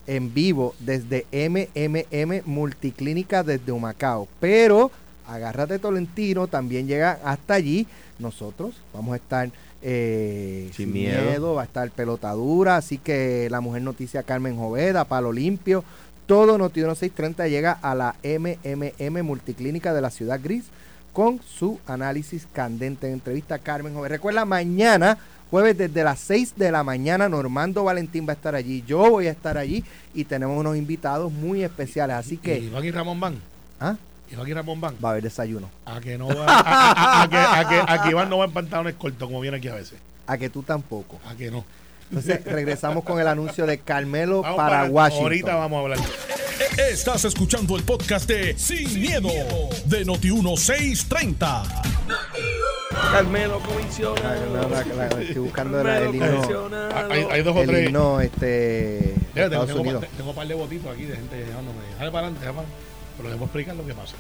[0.08, 4.28] en vivo desde MMM Multiclínica desde Humacao.
[4.40, 4.90] Pero
[5.28, 7.86] agárrate Tolentino, también llega hasta allí.
[8.18, 9.52] Nosotros vamos a estar
[9.84, 11.54] eh, Sin miedo.
[11.54, 12.78] va a estar pelotadura.
[12.78, 15.84] Así que la mujer noticia Carmen Joveda, Palo Limpio.
[16.26, 20.66] Todo Noti 630 llega a la MMM Multiclínica de la Ciudad Gris
[21.14, 23.12] con su análisis candente.
[23.12, 24.10] Entrevista a Carmen Joven.
[24.10, 25.18] Recuerda, mañana,
[25.52, 28.84] jueves desde las 6 de la mañana, Normando Valentín va a estar allí.
[28.88, 29.84] Yo voy a estar allí
[30.16, 32.16] y tenemos unos invitados muy especiales.
[32.16, 33.36] Así ¿Y que Iván y Ramón van?
[33.80, 33.96] ¿ah?
[34.32, 34.96] Iván y Ramón van.
[35.04, 35.70] va a haber desayuno.
[35.86, 38.40] A que no va, a, a- a- a que, a que- a que Iván no
[38.40, 40.00] va en pantalones cortos como viene aquí a veces.
[40.26, 41.20] A que tú tampoco.
[41.30, 41.64] A que no.
[42.10, 45.24] Entonces regresamos con el anuncio de Carmelo Vamos para, para- Washington.
[45.24, 46.00] Ahorita vamos a hablar.
[46.90, 49.30] Estás escuchando el podcast de Sin, miedo,
[49.86, 51.64] de Noti1630.
[53.12, 54.46] Carmelo comisionado.
[54.46, 57.12] no, la- la- la- estoy buscando la- el Carmelo himno, comisionado.
[57.12, 57.86] Hay, hay dos o tres.
[57.88, 60.06] himno este, Estados tengo, Unidos.
[60.16, 61.80] tengo un par de botitos aquí de gente llamándome.
[61.98, 62.68] Dale para adelante, para
[63.18, 64.16] pero les voy a explicar lo que pasa.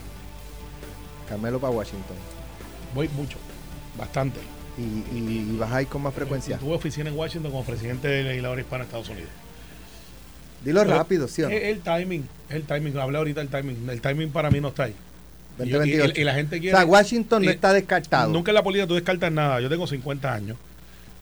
[1.29, 2.17] Carmelo para Washington.
[2.93, 3.37] Voy mucho,
[3.97, 4.39] bastante.
[4.77, 4.81] Y,
[5.17, 6.57] y, y vas a ir con más frecuencia.
[6.57, 9.29] Tuve oficina en Washington como presidente de legislador hispano de Estados Unidos.
[10.63, 11.55] Dilo Pero rápido, ¿sí o no?
[11.55, 12.97] El timing, es el timing.
[12.97, 13.89] Hablé ahorita del timing.
[13.89, 14.95] El timing para mí no está ahí.
[15.63, 16.21] Y, yo- y- 2028.
[16.21, 16.75] y la gente o quiere.
[16.75, 18.31] sea, Washington no está descartado.
[18.33, 19.61] Nunca en la política tú descartas nada.
[19.61, 20.57] Yo tengo 50 años.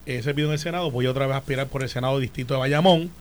[0.06, 0.89] He servido en el Senado.
[0.92, 3.12] Voy otra vez a aspirar por el Senado Distrito de Bayamón.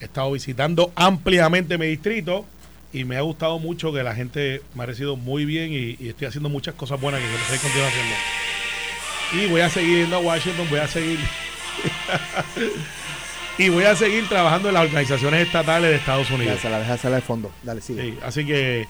[0.00, 2.44] He estado visitando ampliamente mi distrito.
[2.92, 5.72] Y me ha gustado mucho que la gente me ha recibido muy bien.
[5.72, 8.14] Y, y estoy haciendo muchas cosas buenas que estoy continuando haciendo.
[9.32, 10.66] Y voy a seguir yendo a Washington.
[10.70, 11.18] Voy a seguir.
[13.58, 16.56] y voy a seguir trabajando en las organizaciones estatales de Estados Unidos.
[16.56, 17.50] Ya, se la deja hacerla de fondo.
[17.62, 18.02] Dale, sigue.
[18.02, 18.86] Sí, así que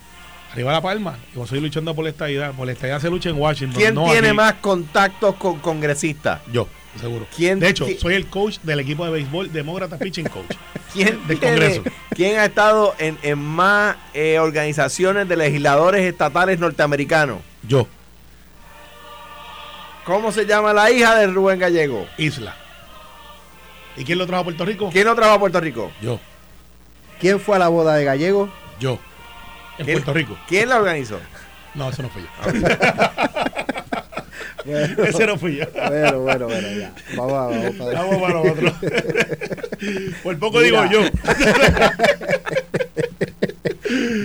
[0.53, 1.19] arriba la palma.
[1.33, 2.53] Y voy a seguir luchando por la estadidad.
[2.53, 3.81] Por la estadidad se lucha en Washington.
[3.81, 4.37] ¿Quién no tiene aquí.
[4.37, 6.41] más contactos con congresistas?
[6.53, 6.69] Yo,
[7.01, 7.27] seguro.
[7.35, 10.55] ¿Quién- de hecho, quién- soy el coach del equipo de béisbol Demócrata Pitching Coach.
[10.93, 11.83] ¿Quién, Del tiene- Congreso.
[12.11, 17.39] ¿Quién ha estado en, en más eh, organizaciones de legisladores estatales norteamericanos?
[17.67, 17.87] Yo,
[20.09, 22.07] ¿Cómo se llama la hija de Rubén Gallego?
[22.17, 22.57] Isla.
[23.95, 24.89] ¿Y quién lo trajo a Puerto Rico?
[24.91, 25.93] ¿Quién no trabaja a Puerto Rico?
[26.01, 26.19] Yo,
[27.21, 28.49] ¿Quién fue a la boda de Gallego?
[28.81, 28.99] yo.
[29.77, 30.39] En ¿Quién- Puerto Rico.
[30.49, 31.21] ¿Quién la organizó?
[31.75, 32.29] No, eso no fui yo.
[34.65, 35.65] Bueno, Ese no fui yo.
[35.73, 36.93] bueno, bueno, bueno, ya.
[37.17, 38.73] Vamos, a- vamos para Vamos para otro.
[40.23, 40.83] Por poco Mira.
[40.85, 41.09] digo yo.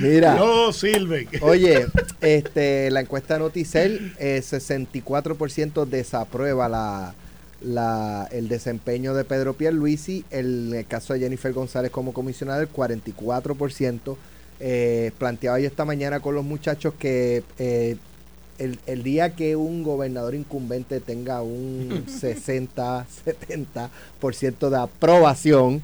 [0.01, 0.35] Mira.
[0.35, 1.27] No sirven.
[1.41, 1.87] Oye,
[2.21, 7.13] este, la encuesta Noticel, eh, 64% desaprueba la,
[7.61, 10.25] la, el desempeño de Pedro Pierluisi.
[10.29, 14.15] El, en el caso de Jennifer González como comisionada, el 44%.
[14.59, 17.97] Eh, planteaba yo esta mañana con los muchachos que eh,
[18.59, 25.81] el, el día que un gobernador incumbente tenga un 60-70% de aprobación,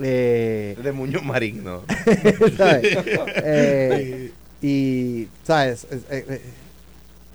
[0.00, 1.82] eh, De Muñoz Marín, ¿no?
[2.56, 2.96] ¿sabes?
[3.44, 5.86] Eh, y, ¿sabes?
[6.10, 6.40] Eh,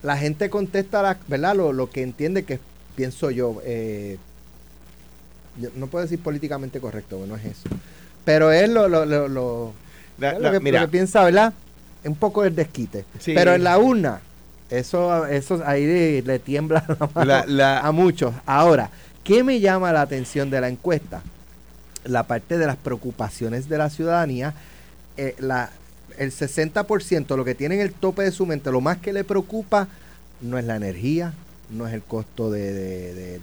[0.03, 1.55] la gente contesta, la, ¿verdad?
[1.55, 2.59] Lo, lo que entiende que
[2.95, 3.61] pienso yo.
[3.65, 4.17] eh,
[5.59, 7.69] yo no puedo decir políticamente correcto, bueno, no es eso.
[8.25, 9.73] Pero es lo, lo, lo,
[10.19, 11.53] La- la- que, mira, lo que piensa, ¿verdad?
[12.03, 13.05] Un poco el desquite.
[13.19, 13.33] Sí.
[13.33, 14.19] Pero en la urna,
[14.69, 18.33] eso, eso ahí le, le tiembla la mano la- la- a muchos.
[18.45, 18.89] Ahora,
[19.23, 21.21] ¿qué me llama la atención de la encuesta?
[22.07, 24.53] La parte de las preocupaciones de la ciudadanía.
[25.17, 25.69] eh, la,
[26.17, 29.23] el 60%, lo que tiene en el tope de su mente, lo más que le
[29.23, 29.87] preocupa
[30.41, 31.33] no es la energía,
[31.69, 33.39] no es el costo de, de-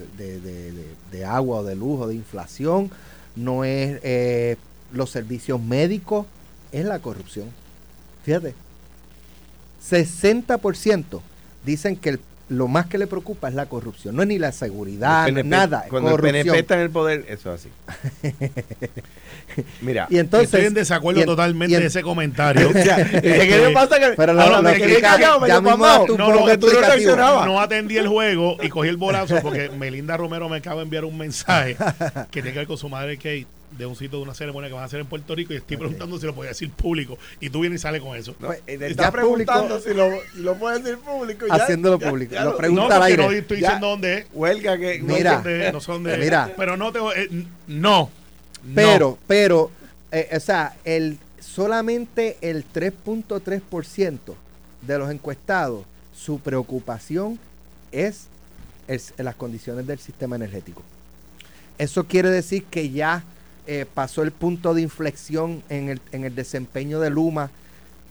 [1.12, 2.90] de- agua o de luz o de inflación,
[3.36, 4.56] no es eh,
[4.92, 6.26] los servicios médicos,
[6.72, 7.46] es la corrupción.
[8.24, 8.54] Fíjate,
[9.88, 11.20] 60%
[11.64, 12.20] dicen que el-
[12.56, 15.84] lo más que le preocupa es la corrupción, no es ni la seguridad, PNP nada,
[15.88, 16.42] Cuando el corrupción.
[16.44, 17.70] PNP está en el poder, eso es así.
[19.82, 20.06] Mira.
[20.10, 22.68] Y entonces, Estoy en desacuerdo y en- totalmente y en- de ese comentario.
[22.70, 24.62] o sea, es que le pasa que Pero no,
[26.16, 27.44] No.
[27.44, 31.04] No atendí el juego y cogí el bolazo porque Melinda Romero me acaba de enviar
[31.04, 31.76] un mensaje
[32.30, 34.74] que tiene que ver con su madre Kate de un sitio de una ceremonia que
[34.74, 37.50] van a hacer en Puerto Rico y estoy preguntando si lo podía decir público y
[37.50, 38.34] tú vienes y sales con eso.
[38.38, 41.46] No, eh, está preguntando si lo, si lo puede decir público.
[41.46, 42.34] ya- Haciéndolo ya- público.
[42.34, 43.24] ya Lo lo- pregunta no, al aire.
[43.26, 43.66] no estoy Ya.
[43.68, 44.26] diciendo dónde es.
[44.32, 44.98] Huelga que.
[45.00, 45.34] No Mira.
[45.34, 46.16] son de- no son de.
[46.18, 46.52] Mira.
[46.56, 46.98] Pero no te.
[47.16, 47.28] eh,
[47.66, 48.10] no.
[48.74, 49.18] Pero, no.
[49.26, 49.70] pero,
[50.12, 54.34] eh, o sea, el, solamente el 3.3%
[54.82, 55.84] de los encuestados,
[56.14, 57.38] su preocupación
[57.92, 58.26] es,
[58.88, 60.82] es las condiciones del sistema energético.
[61.78, 63.24] Eso quiere decir que ya
[63.66, 67.50] eh, pasó el punto de inflexión en el, en el desempeño de Luma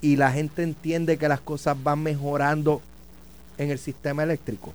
[0.01, 2.81] y la gente entiende que las cosas van mejorando
[3.57, 4.73] en el sistema eléctrico.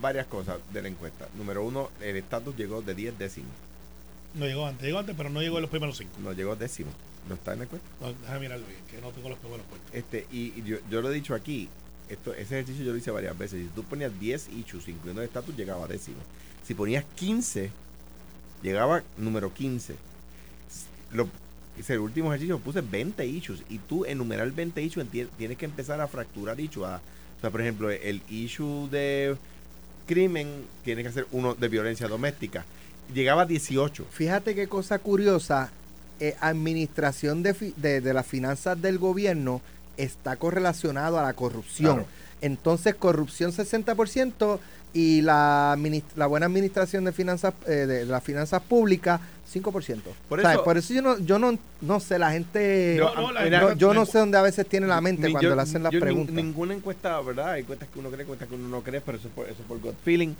[0.00, 1.28] Varias cosas de la encuesta.
[1.36, 3.52] Número uno, el estatus llegó de 10 décimos.
[4.34, 6.12] No llegó antes, llegó antes, pero no llegó en los primeros cinco.
[6.22, 6.90] No llegó décimo.
[7.28, 7.88] No está en la encuesta.
[8.00, 9.88] No, déjame mirarlo bien, que no tengo los primeros puestos.
[9.94, 11.68] Este, y, y yo, yo lo he dicho aquí,
[12.08, 13.62] esto, ese ejercicio yo lo hice varias veces.
[13.62, 16.18] Si tú ponías 10 issues, incluyendo el estatus, llegaba a décimo.
[16.66, 17.70] Si ponías 15,
[18.64, 19.94] llegaba número 15.
[21.12, 21.28] Lo,
[21.78, 26.08] ese último ejercicio puse 20 issues y tú enumerar 20 issues tienes que empezar a
[26.08, 26.86] fracturar issues.
[26.86, 26.96] a-
[27.36, 29.36] o sea, por ejemplo, el issue de
[30.06, 32.64] crimen tiene que ser uno de violencia doméstica.
[33.12, 34.06] Llegaba a 18.
[34.10, 35.70] Fíjate qué cosa curiosa,
[36.20, 37.52] eh, administración de,
[38.00, 39.60] de las finanzas del gobierno
[39.98, 41.96] está correlacionado a la corrupción.
[41.96, 42.08] Claro.
[42.44, 44.58] Entonces, corrupción 60%
[44.92, 45.76] y la,
[46.16, 49.20] la buena administración de finanzas eh, de, de las finanzas públicas
[49.52, 50.00] 5%.
[50.28, 53.14] Por O sea, eso- por eso yo no yo no, no sé, la gente Yo-
[53.14, 55.26] No, no, la- no, mira, yo no la- sé dónde a veces tiene la mente
[55.26, 56.34] Ni- cuando yo- le hacen las yo preguntas.
[56.34, 57.52] ninguna encuesta, ¿verdad?
[57.52, 59.56] Hay encuestas que uno cree, encuestas que uno no cree, pero eso es por, eso
[59.60, 60.34] es por gut feeling.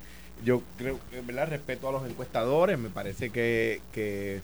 [0.44, 1.48] Yo creo que, ¿verdad?
[1.48, 2.78] Respeto a los encuestadores.
[2.78, 4.42] Me parece que, que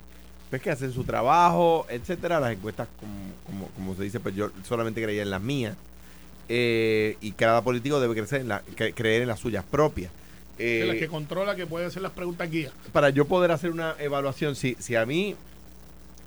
[0.49, 2.40] pues que hacen su trabajo, etcétera.
[2.40, 3.12] Las encuestas, como,
[3.46, 5.77] como, como se dice, pues yo solamente creía en las mías.
[6.53, 10.11] Eh, y cada político debe crecer en la, cre- creer en las suyas propias.
[10.59, 12.73] Eh, que controla que puede hacer las preguntas guía.
[12.93, 15.37] para yo poder hacer una evaluación, si, si a mí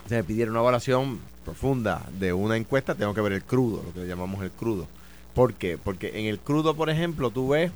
[0.08, 3.94] se me pidiera una evaluación profunda de una encuesta, tengo que ver el crudo, lo
[3.94, 4.88] que le llamamos el crudo.
[5.36, 5.78] ¿Por qué?
[5.78, 7.72] Porque en el crudo, por ejemplo, tú ves,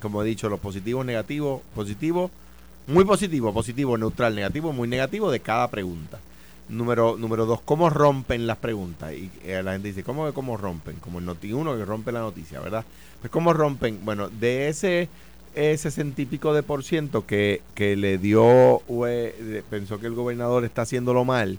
[0.00, 2.30] como he dicho, los positivos, negativos, positivos,
[2.86, 6.18] muy positivo, positivo, neutral, negativo, muy negativo de cada pregunta.
[6.68, 9.12] Número, número dos, cómo rompen las preguntas.
[9.14, 10.96] Y eh, la gente dice, ¿cómo, cómo rompen?
[10.96, 12.84] Como el noti uno que rompe la noticia, ¿verdad?
[13.20, 15.08] Pues cómo rompen, bueno, de ese
[15.54, 18.80] sesenta y pico de por ciento que, que le dio,
[19.70, 21.58] pensó que el gobernador está haciéndolo mal,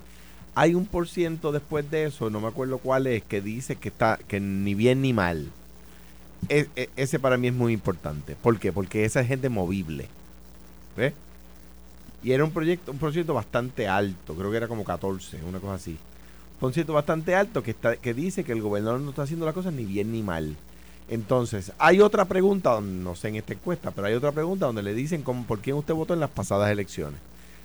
[0.56, 3.90] hay un por ciento después de eso, no me acuerdo cuál es, que dice que
[3.90, 5.48] está, que ni bien ni mal.
[6.48, 8.36] E- e- ese para mí es muy importante.
[8.42, 8.72] ¿Por qué?
[8.72, 10.08] Porque esa es gente movible.
[10.96, 11.14] ¿Ves?
[12.24, 15.76] Y era un proyecto, un proyecto bastante alto, creo que era como 14, una cosa
[15.76, 15.92] así.
[15.92, 19.56] Un proyecto bastante alto que, está, que dice que el gobernador no está haciendo las
[19.56, 20.56] cosas ni bien ni mal.
[21.10, 24.94] Entonces, hay otra pregunta, no sé en esta encuesta, pero hay otra pregunta donde le
[24.94, 27.20] dicen cómo, por quién usted votó en las pasadas elecciones,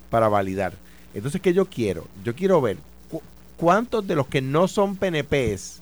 [0.08, 0.72] para validar.
[1.14, 2.06] Entonces, ¿qué yo quiero?
[2.24, 2.78] Yo quiero ver
[3.10, 3.20] cu-
[3.56, 5.80] cuántos de los que no son PNPs,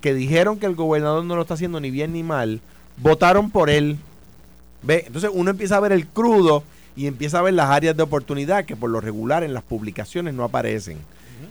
[0.00, 2.60] que dijeron que el gobernador no lo está haciendo ni bien ni mal,
[2.98, 3.96] votaron por él.
[4.82, 5.04] ¿Ve?
[5.06, 6.62] Entonces uno empieza a ver el crudo
[6.98, 10.34] y empieza a ver las áreas de oportunidad que por lo regular en las publicaciones
[10.34, 10.98] no aparecen.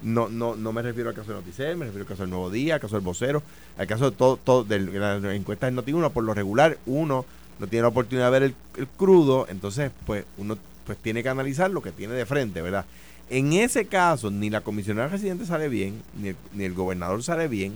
[0.03, 2.49] No, no, no me refiero al caso de Noticel, me refiero al caso del Nuevo
[2.49, 3.41] Día, al caso del Vocero,
[3.77, 7.25] al caso de todo, todo de las encuestas de Noti1, por lo regular uno
[7.60, 11.29] no tiene la oportunidad de ver el, el crudo, entonces pues uno pues tiene que
[11.29, 12.83] analizar lo que tiene de frente, ¿verdad?
[13.29, 17.47] En ese caso, ni la comisionada residente sale bien, ni el, ni el gobernador sale
[17.47, 17.73] bien,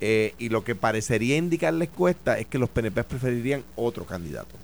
[0.00, 4.54] eh, y lo que parecería indicar la encuesta es que los PNP preferirían otro candidato.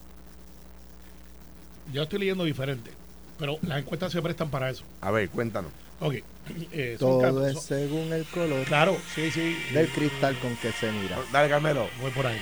[1.93, 2.91] Yo estoy leyendo diferente,
[3.39, 4.85] pero las encuestas se prestan para eso.
[5.01, 5.71] A ver, cuéntanos.
[6.01, 6.15] Ok.
[6.73, 9.57] eh, son Todo es son- según el color claro, sí, sí.
[9.73, 11.19] del cristal con que se mira.
[11.33, 11.89] Dale, Carmelo.
[12.01, 12.39] Voy por ahí.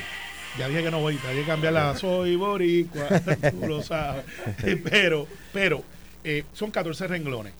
[0.58, 1.96] Ya dije que no voy, hay que cambiarla.
[2.00, 3.06] Soy boricua,
[3.60, 4.24] tú lo sabes.
[4.90, 5.82] Pero, pero,
[6.24, 7.52] eh, son 14 renglones.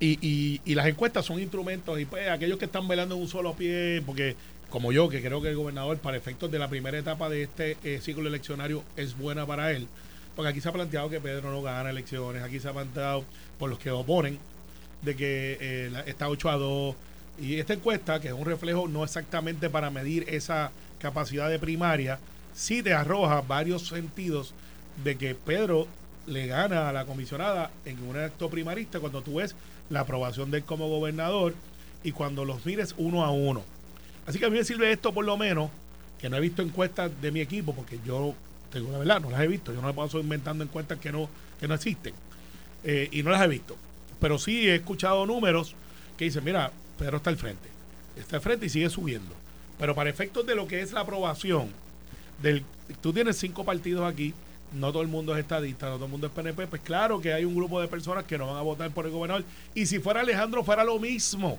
[0.00, 3.28] Y, y, y las encuestas son instrumentos y pues aquellos que están velando en un
[3.28, 4.34] solo pie, porque
[4.68, 7.76] como yo, que creo que el gobernador para efectos de la primera etapa de este
[7.84, 9.86] eh, ciclo eleccionario es buena para él,
[10.34, 13.24] porque aquí se ha planteado que Pedro no gana elecciones, aquí se ha planteado
[13.58, 14.38] por los que oponen
[15.02, 16.96] de que eh, está 8 a 2
[17.40, 22.18] y esta encuesta, que es un reflejo no exactamente para medir esa capacidad de primaria,
[22.54, 24.54] sí te arroja varios sentidos
[25.02, 25.88] de que Pedro
[26.26, 29.56] le gana a la comisionada en un acto primarista cuando tú ves
[29.90, 31.54] la aprobación de él como gobernador
[32.04, 33.62] y cuando los mires uno a uno.
[34.26, 35.70] Así que a mí me sirve esto por lo menos,
[36.20, 38.34] que no he visto encuestas de mi equipo, porque yo,
[38.72, 39.72] tengo la verdad, no las he visto.
[39.72, 41.28] Yo no me paso inventando encuestas que no,
[41.60, 42.14] que no existen.
[42.84, 43.76] Eh, y no las he visto.
[44.20, 45.74] Pero sí he escuchado números
[46.16, 47.68] que dicen, mira, Pedro está al frente.
[48.16, 49.34] Está al frente y sigue subiendo.
[49.78, 51.68] Pero para efectos de lo que es la aprobación,
[52.40, 52.64] del,
[53.00, 54.34] tú tienes cinco partidos aquí,
[54.72, 57.32] no todo el mundo es estadista, no todo el mundo es PNP, pues claro que
[57.32, 59.44] hay un grupo de personas que no van a votar por el gobernador.
[59.74, 61.58] Y si fuera Alejandro, fuera lo mismo.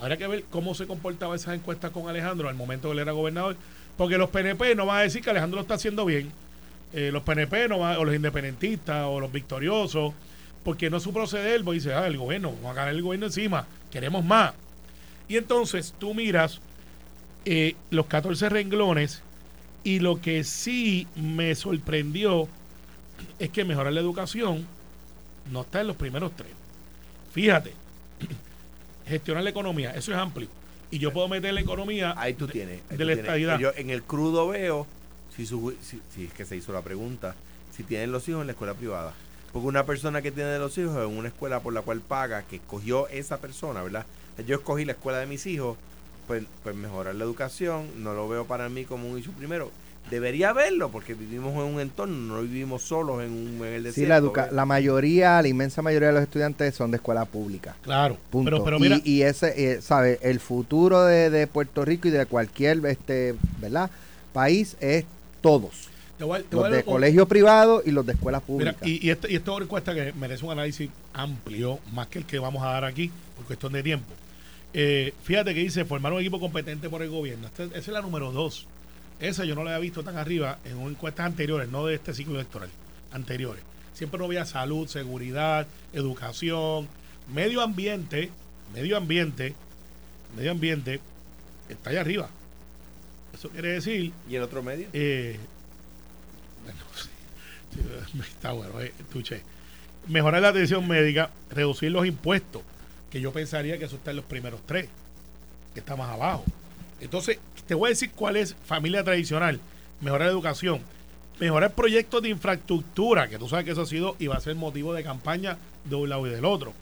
[0.00, 3.12] Habría que ver cómo se comportaba esas encuestas con Alejandro al momento que él era
[3.12, 3.56] gobernador.
[3.96, 6.30] Porque los PNP no van a decir que Alejandro lo está haciendo bien.
[6.92, 10.12] Eh, los PNP no van- o los independentistas o los victoriosos,
[10.64, 13.66] porque no su proceder, pues dice, ah, el gobierno, vamos a ganar el gobierno encima,
[13.90, 14.52] queremos más.
[15.28, 16.60] Y entonces tú miras
[17.44, 19.22] eh, los 14 renglones
[19.84, 22.46] y lo que sí me sorprendió
[23.38, 24.66] es que mejorar la educación
[25.50, 26.50] no está en los primeros tres.
[27.32, 27.72] Fíjate,
[29.08, 30.48] gestionar la economía, eso es amplio.
[30.92, 32.80] Y yo puedo meter la economía Ahí tú tienes.
[32.90, 33.18] ahí de tú la tienes.
[33.18, 33.58] estadidad.
[33.58, 34.86] Yo en el crudo veo,
[35.34, 37.34] si, su, si, si es que se hizo la pregunta,
[37.74, 39.12] si tienen los hijos en la escuela privada.
[39.52, 42.56] Porque una persona que tiene los hijos en una escuela por la cual paga, que
[42.56, 44.06] escogió esa persona, ¿verdad?
[44.46, 45.76] Yo escogí la escuela de mis hijos,
[46.26, 49.70] pues, pues mejorar la educación, no lo veo para mí como un issue primero.
[50.10, 53.94] Debería verlo, porque vivimos en un entorno, no vivimos solos en, un, en el desierto.
[53.94, 57.76] Sí, la, educa la mayoría, la inmensa mayoría de los estudiantes son de escuela pública.
[57.82, 58.62] Claro, Punto.
[58.62, 60.18] pero, mira, y ese, eh, ¿sabe?
[60.22, 63.90] El futuro de, de Puerto Rico y de cualquier, este, ¿verdad?
[64.34, 65.04] País es
[65.40, 65.88] todos.
[66.18, 68.72] te voy a- te voy Los de un- colegio privado y los de escuelas Mira,
[68.74, 68.86] públicas.
[68.86, 72.18] y, y, este- y esta es una encuesta que merece un análisis amplio, más que
[72.18, 74.12] el que vamos a dar aquí, por cuestión de tiempo.
[74.74, 77.46] Eh, fíjate que dice formar un equipo competente por el gobierno.
[77.46, 78.66] Este- esa es la número dos.
[79.22, 82.34] Esa yo no la había visto tan arriba en encuestas anteriores, no de este ciclo
[82.34, 82.68] electoral,
[83.12, 83.62] anteriores.
[83.94, 86.88] Siempre no había salud, seguridad, educación,
[87.32, 88.30] medio ambiente,
[88.74, 89.54] medio ambiente,
[90.36, 91.00] medio ambiente,
[91.68, 92.30] está allá arriba.
[93.32, 94.88] Eso quiere decir ¿Y en otro medio?
[94.92, 95.38] eh,
[96.64, 97.08] bueno, sí,
[98.12, 98.92] sí, está bueno, eh,
[100.08, 102.62] mejorar la atención médica, reducir los impuestos,
[103.08, 104.88] que yo pensaría que eso está en los primeros tres,
[105.74, 106.44] que está más abajo.
[107.00, 109.60] Entonces, te voy a decir cuál es familia tradicional,
[110.00, 110.80] mejorar la educación,
[111.38, 114.54] mejorar proyectos de infraestructura, que tú sabes que eso ha sido y va a ser
[114.54, 116.72] motivo de campaña de un lado y del otro.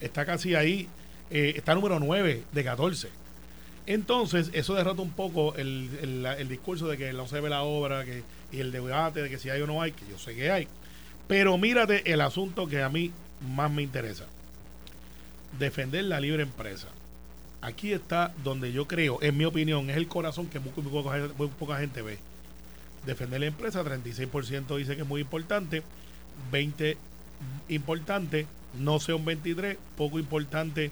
[0.00, 0.88] Está casi ahí,
[1.30, 3.08] eh, está número 9 de 14.
[3.86, 7.62] Entonces, eso derrota un poco el, el- el discurso de que no se ve la
[7.62, 8.22] obra que,
[8.52, 10.66] y el debate de que si hay o no hay, que yo sé que hay.
[11.28, 13.12] Pero mírate el asunto que a mí
[13.54, 14.24] más me interesa.
[15.58, 16.88] Defender la libre empresa.
[17.62, 21.78] Aquí está donde yo creo, en mi opinión, es el corazón que muy, muy poca,
[21.78, 22.18] gente- ve.
[23.04, 25.82] Defender la empresa, 36% dice que es muy importante,
[26.50, 26.96] 20
[27.68, 28.46] importante,
[28.78, 30.90] no sea un 23, poco importante,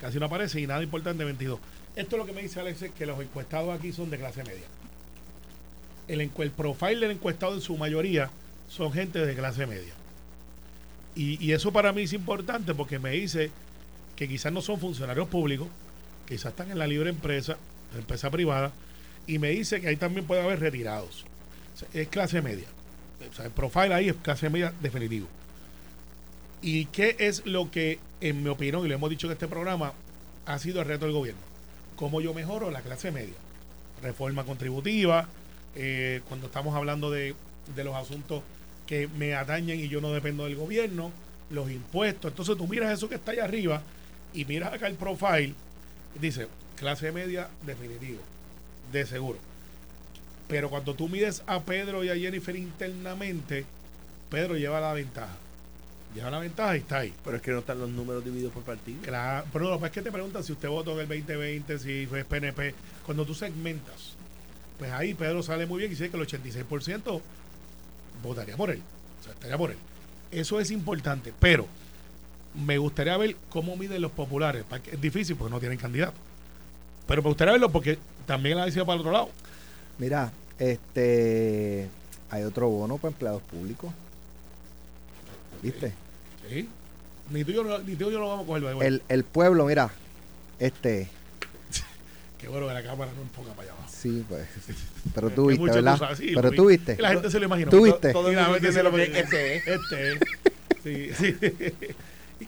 [0.00, 1.58] casi no aparece, y nada importante, 22.
[1.96, 4.64] Esto es lo que me dice Alex, que los encuestados aquí son de clase media.
[6.08, 8.30] El, el profile del encuestado en su mayoría
[8.68, 9.94] son gente de clase media.
[11.16, 13.52] Y eso para mí es importante porque me dice
[14.16, 15.68] que quizás no son funcionarios públicos,
[16.26, 17.56] quizás están en la libre empresa,
[17.92, 18.72] la empresa privada,
[19.26, 21.24] y me dice que ahí también puede haber retirados.
[21.92, 22.66] Es clase media.
[23.30, 25.26] O sea, el profile ahí es clase media definitivo.
[26.62, 29.92] ¿Y qué es lo que, en mi opinión, y lo hemos dicho en este programa,
[30.46, 31.40] ha sido el reto del gobierno?
[31.96, 33.34] ¿Cómo yo mejoro la clase media?
[34.02, 35.28] Reforma contributiva,
[35.74, 37.34] eh, cuando estamos hablando de,
[37.74, 38.42] de los asuntos
[38.86, 41.10] que me atañen y yo no dependo del gobierno,
[41.50, 42.30] los impuestos.
[42.30, 43.82] Entonces tú miras eso que está ahí arriba
[44.32, 45.54] y miras acá el profile,
[46.20, 48.20] dice clase media definitivo,
[48.92, 49.38] de seguro.
[50.48, 53.64] Pero cuando tú mides a Pedro y a Jennifer internamente,
[54.30, 55.36] Pedro lleva la ventaja.
[56.14, 57.14] Lleva la ventaja y está ahí.
[57.24, 59.00] Pero es que no están los números divididos por partido.
[59.02, 62.74] Claro, pero es que te preguntan si usted votó en el 2020, si fue PNP.
[63.04, 64.12] Cuando tú segmentas,
[64.78, 67.20] pues ahí Pedro sale muy bien y dice que el 86%
[68.22, 68.82] votaría por él.
[69.20, 69.78] O sea, estaría por él.
[70.30, 71.66] Eso es importante, pero
[72.54, 74.64] me gustaría ver cómo miden los populares.
[74.90, 76.14] Es difícil porque no tienen candidato.
[77.06, 79.30] Pero me gustaría verlo porque también la decía para el otro lado.
[79.98, 81.88] Mira, este
[82.30, 83.92] hay otro bono para empleados públicos.
[85.62, 85.92] ¿Viste?
[86.48, 86.68] ¿Sí?
[87.30, 88.76] Ni tú y yo, ni tú y yo lo vamos a coger.
[88.76, 88.86] way.
[88.86, 89.90] El, el pueblo, mira,
[90.58, 91.08] este,
[92.38, 93.90] Qué bueno que la cámara no ponga para allá abajo.
[93.90, 94.46] sí, pues.
[95.14, 96.14] Pero tú viste, ¿verdad?
[96.16, 96.96] sí, Pero tú viste.
[97.00, 97.70] La gente se lo imaginó.
[97.70, 98.12] ¿Tú viste?
[98.12, 99.66] Todo el Y la mundo gente se lo este es.
[99.66, 100.18] Este,
[100.84, 101.94] sí, sí.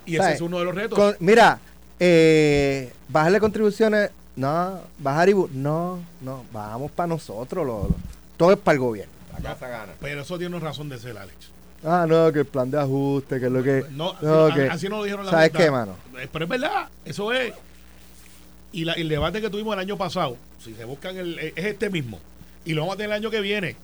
[0.05, 0.35] Y ese ¿Sabes?
[0.37, 0.99] es uno de los retos.
[0.99, 1.59] Con- mira,
[2.01, 7.97] eh, bajarle contribuciones, no, bajar IBU, no, no, vamos para nosotros, lo- lo-
[8.37, 9.13] todo es para el gobierno.
[9.33, 9.93] La casa gana.
[10.01, 11.37] Pero eso tiene una razón de ser, Alex.
[11.85, 13.85] Ah, no, que el plan de ajuste, que es lo que...
[13.91, 15.93] No, no, así, que- así no lo dijeron la ¿Sabes qué, mano?
[16.19, 17.53] Eh, Pero es verdad, eso es.
[18.73, 21.89] Y la- el debate que tuvimos el año pasado, si se buscan, el, es este
[21.91, 22.19] mismo.
[22.65, 23.77] Y lo vamos a tener el año que viene.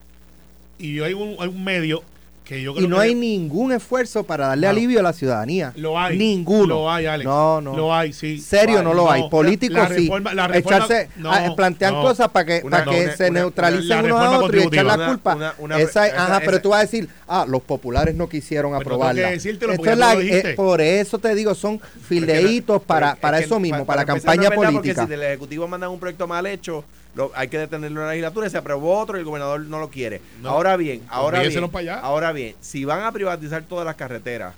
[0.78, 2.02] Y hay un, hay un medio
[2.44, 4.70] que yo creo Y no que hay ningún esfuerzo para darle No.
[4.70, 5.72] alivio a la ciudadanía.
[5.76, 6.18] Lo hay.
[6.18, 6.66] Ninguno.
[6.66, 7.24] Lo hay, Alex.
[7.24, 7.76] No, no.
[7.76, 8.40] Lo hay, sí.
[8.40, 9.28] Serio, no lo hay.
[9.28, 10.06] Políticos La sí.
[10.08, 12.02] reforma- la reforma- Echarse, no, plantean no.
[12.02, 14.84] cosas para que, Una- para que una- se una- neutralicen unos a otros y echar
[14.84, 15.34] la culpa.
[15.36, 18.28] Una- una- esa, esa- ajá, esa- pero tú vas a decir, ah, los populares no
[18.28, 19.32] quisieron tengo aprobarla.
[19.32, 24.50] eh, por eso te digo, son fildeitos para, para que eso mismo, para, la campaña
[24.50, 25.06] política.
[25.06, 28.48] Si el Ejecutivo manda un proyecto mal hecho, lo- hay que detenerlo en la legislatura,
[28.48, 30.20] se aprobó otro y el gobernador no lo quiere.
[30.40, 30.50] No.
[30.50, 34.54] ahora bien, ahora Envíenselo bien, ahora bien, si van a privatizar todas las carreteras,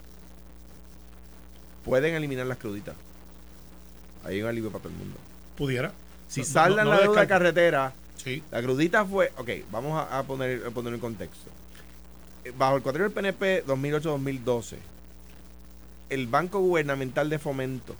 [1.84, 2.94] pueden eliminar las cruditas.
[4.24, 5.16] Hay un alivio para todo el mundo.
[5.56, 5.92] Pudiera.
[6.28, 7.28] Si No- saldan no la deuda de descarto.
[7.44, 8.42] carretera, Sí.
[8.50, 11.50] la crudita fue, ok, vamos a, a poner, a poner en contexto.
[12.44, 14.76] Eh, Bajo el cuatrienio del PNP 2008-2012,
[16.08, 17.94] el Banco Gubernamental de Fomento,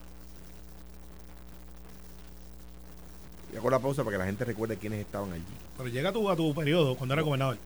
[3.54, 5.44] y hago la pausa para que la gente recuerde quiénes estaban allí.
[5.76, 7.56] Pero llega tu, a tu periodo cuando era gobernador.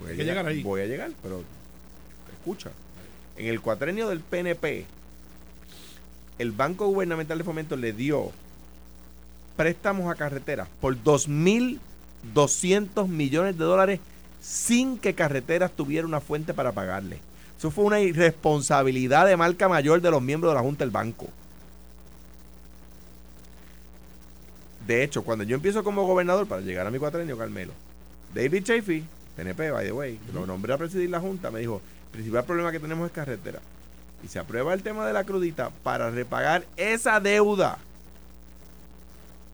[0.00, 0.62] Voy a Hay que llegar ahí.
[0.62, 1.42] Voy a llegar, pero
[2.32, 2.70] escucha.
[3.36, 4.86] En el cuatrenio del PNP,
[6.38, 8.32] el Banco Gubernamental de Fomento le dio
[9.56, 14.00] préstamos a carreteras por 2.200 millones de dólares
[14.40, 17.18] sin que carreteras tuviera una fuente para pagarle.
[17.58, 21.28] Eso fue una irresponsabilidad de marca mayor de los miembros de la Junta del Banco.
[24.86, 27.72] De hecho, cuando yo empiezo como gobernador para llegar a mi cuatrenio, Carmelo,
[28.34, 29.04] David Chafee,
[29.36, 32.70] PNP, by the way, lo nombré a presidir la Junta, me dijo, el principal problema
[32.72, 33.60] que tenemos es carretera.
[34.22, 37.78] Y se aprueba el tema de la crudita para repagar esa deuda.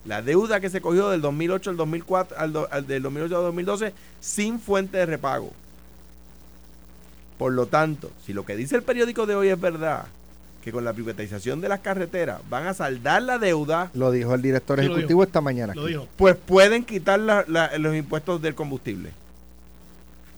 [0.05, 3.43] La deuda que se cogió del 2008 al 2004, al, do- al del 2008 al
[3.43, 5.51] 2012 sin fuente de repago.
[7.37, 10.05] Por lo tanto, si lo que dice el periódico de hoy es verdad,
[10.61, 14.41] que con la privatización de las carreteras van a saldar la deuda, Lo dijo el
[14.41, 15.23] director Sí, ejecutivo dijo.
[15.23, 15.73] esta mañana.
[15.73, 16.07] Lo dijo.
[16.17, 19.11] pues pueden quitar la- la- los impuestos del combustible.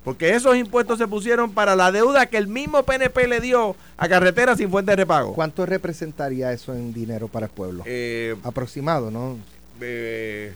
[0.04, 4.10] Porque esos impuestos se pusieron para la deuda que el mismo PNP le dio a
[4.10, 5.34] carreteras sin fuente de repago.
[5.34, 7.84] ¿Cuánto representaría eso en dinero para el pueblo?
[7.86, 9.38] Eh, Aproximado, ¿no?
[9.80, 10.54] eh,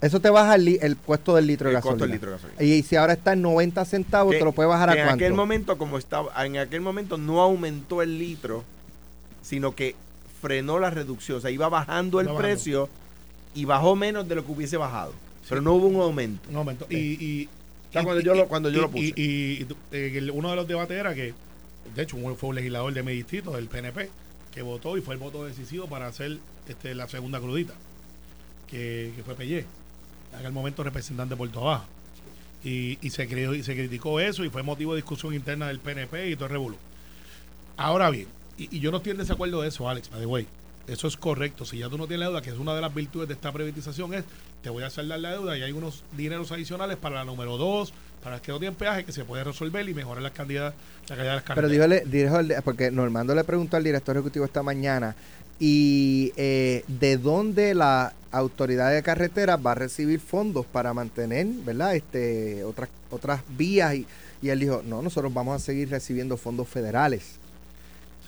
[0.00, 1.92] Eso te baja el, el puesto del litro de gasolina.
[1.92, 2.62] costo del litro de gasolina.
[2.62, 5.14] Y si ahora está en 90 centavos, Que- te lo puede bajar a en cuánto.
[5.24, 8.64] aquel momento, como estaba, en aquel momento no aumentó el litro,
[9.42, 9.94] sino que
[10.40, 11.38] frenó la reducción.
[11.38, 12.54] O sea, iba bajando el Iba bajando.
[12.54, 12.88] precio
[13.54, 15.12] y bajó menos de lo que hubiese bajado.
[15.48, 16.48] Pero no hubo un aumento.
[16.48, 16.86] Un momento.
[16.88, 17.48] Y, y,
[17.88, 19.04] O sea, y- cuando y- yo lo- cuando yo y- lo puse.
[19.16, 21.34] Y, eh, uno de los debates era que,
[21.94, 24.08] de hecho, fue un legislador de mi distrito, del PNP,
[24.52, 26.38] que votó y fue el voto decisivo para hacer
[26.68, 27.74] este, la segunda crudita,
[28.68, 29.66] que, que fue Pellé,
[30.32, 31.84] en aquel momento representante de Puerto Abajo.
[32.64, 35.80] Y, y se creó, y se criticó eso y fue motivo de discusión interna del
[35.80, 36.76] PNP y todo el revuelo.
[37.76, 38.28] Ahora bien,
[38.58, 40.46] y, y yo no estoy en desacuerdo de eso, Alex, by the way.
[40.88, 41.64] Eso es correcto.
[41.64, 44.14] Si ya tú no tienes deuda, que es una de las virtudes de esta privatización,
[44.14, 44.24] es
[44.62, 47.92] te voy a saldar la deuda y hay unos dineros adicionales para la número dos,
[48.20, 50.74] para las que no tienen peaje, que se puede resolver y mejorar las calidad,
[51.08, 51.70] la calidad de las Pero carreteras.
[51.70, 55.14] dígale, dijo el- porque Normando le preguntó al director ejecutivo esta mañana
[55.60, 61.94] y eh, de dónde la autoridad de carreteras va a recibir fondos para mantener, ¿verdad?
[61.94, 64.06] Este, otras otras vías y,
[64.40, 67.36] y él dijo, no, nosotros vamos a seguir recibiendo fondos federales.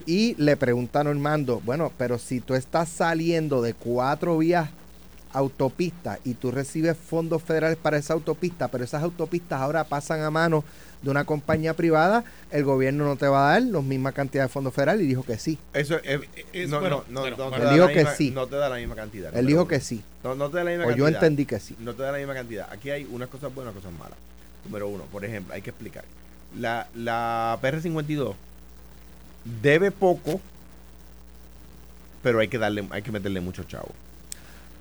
[0.07, 4.69] Y le pregunta a Normando, bueno, pero si tú estás saliendo de cuatro vías
[5.33, 10.31] autopistas y tú recibes fondos federales para esa autopista, pero esas autopistas ahora pasan a
[10.31, 10.63] manos
[11.03, 14.49] de una compañía privada, el gobierno no te va a dar la misma cantidad de
[14.49, 15.59] fondos federales y dijo que sí.
[15.75, 16.21] Eso es,
[16.53, 18.31] Es- no, bueno, no, bueno, él dijo que misma- sí.
[18.31, 19.37] No te da la misma cantidad.
[19.37, 21.09] Él dijo que sí, No, no te da la misma o cantidad.
[21.09, 21.77] yo entendí que sí.
[21.81, 22.69] No te da la misma cantidad.
[22.73, 24.17] Aquí hay unas cosas buenas y cosas malas.
[24.65, 26.05] Número uno, por ejemplo, hay que explicar.
[26.59, 28.35] La, la PR52
[29.45, 30.41] debe poco,
[32.23, 33.89] pero hay que darle, hay que meterle mucho chavo.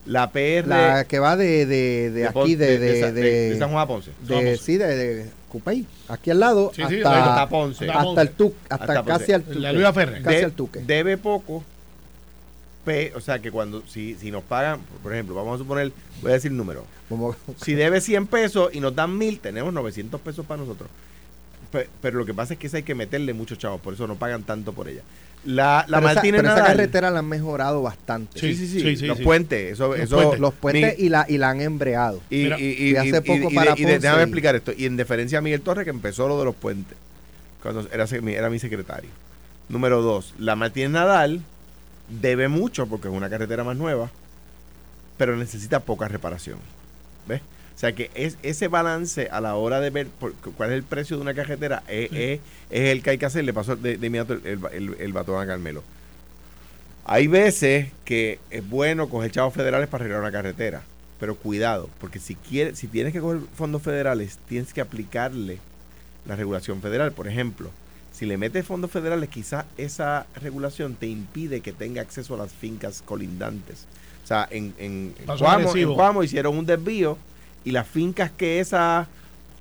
[0.06, 3.72] La PR La que va de, de, de aquí, de, de, Sa- de, de San
[3.72, 4.12] Juan a Ponce.
[4.22, 4.58] de- Ponce.
[4.58, 7.90] sí, de, de Cupey, aquí al lado, Sí, sí, hasta, Hasta Ponce.
[7.90, 9.60] hasta hasta el tu, hasta, Hasta casi al tuque.
[9.60, 10.22] La Luisa Ferrer.
[10.22, 10.80] Casi De- al tuque.
[10.80, 11.64] Debe poco,
[12.84, 16.32] pe- o sea que cuando, si, si nos pagan, por ejemplo, vamos a suponer, voy
[16.32, 16.86] a decir el número.
[17.08, 20.90] Como- Si debe 100 pesos y nos dan 1000, tenemos 900 pesos para nosotros.
[21.74, 24.08] Pe- Pero lo que pasa es que esa hay que meterle muchos chavos, por eso
[24.08, 25.02] no pagan tanto por ella.
[25.46, 28.40] La, la pero esa, Martínez pero esa Nadal- carretera la han mejorado bastante.
[28.40, 28.80] Sí, sí, sí.
[28.80, 29.24] Sí, sí, los sí.
[29.26, 30.40] puentes, eso, Los eso puentes.
[30.40, 32.22] Los puentes mi- y la, y la han embreado.
[32.30, 34.56] y, Mira, y- y- y hace poco y- para y de- Ponce déjame y- explicar
[34.56, 34.72] esto.
[34.78, 36.98] Y en deferencia a Miguel Torres, que empezó lo de los puentes,
[37.62, 39.10] cuando era, se- era mi secretario.
[39.68, 41.42] Número dos, la Martínez Nadal
[42.08, 44.12] debe mucho porque es una carretera más nueva,
[45.18, 46.60] pero necesita poca reparación.
[47.28, 47.42] ¿Ves?
[47.76, 50.84] O sea que es, ese balance a la hora de ver por- cuál es el
[50.84, 53.44] precio de una carretera es, es- es el que hay que hacer.
[53.44, 55.84] Le pasó de, de inmediato el, el, el- batón a Carmelo.
[57.06, 60.84] Hay veces que es bueno coger chavos federales para arreglar una carretera,
[61.20, 65.58] pero cuidado, porque si quieres, si tienes que coger fondos federales, tienes que aplicarle
[66.26, 67.12] la regulación federal.
[67.12, 67.72] Por ejemplo,
[68.14, 72.54] si le metes fondos federales, quizás esa regulación te impide que tenga acceso a las
[72.54, 73.86] fincas colindantes.
[74.24, 75.88] O sea, en, en, Cuamo, en.
[75.96, 77.18] Cuamo hicieron un desvío
[77.66, 79.08] y las fincas que esa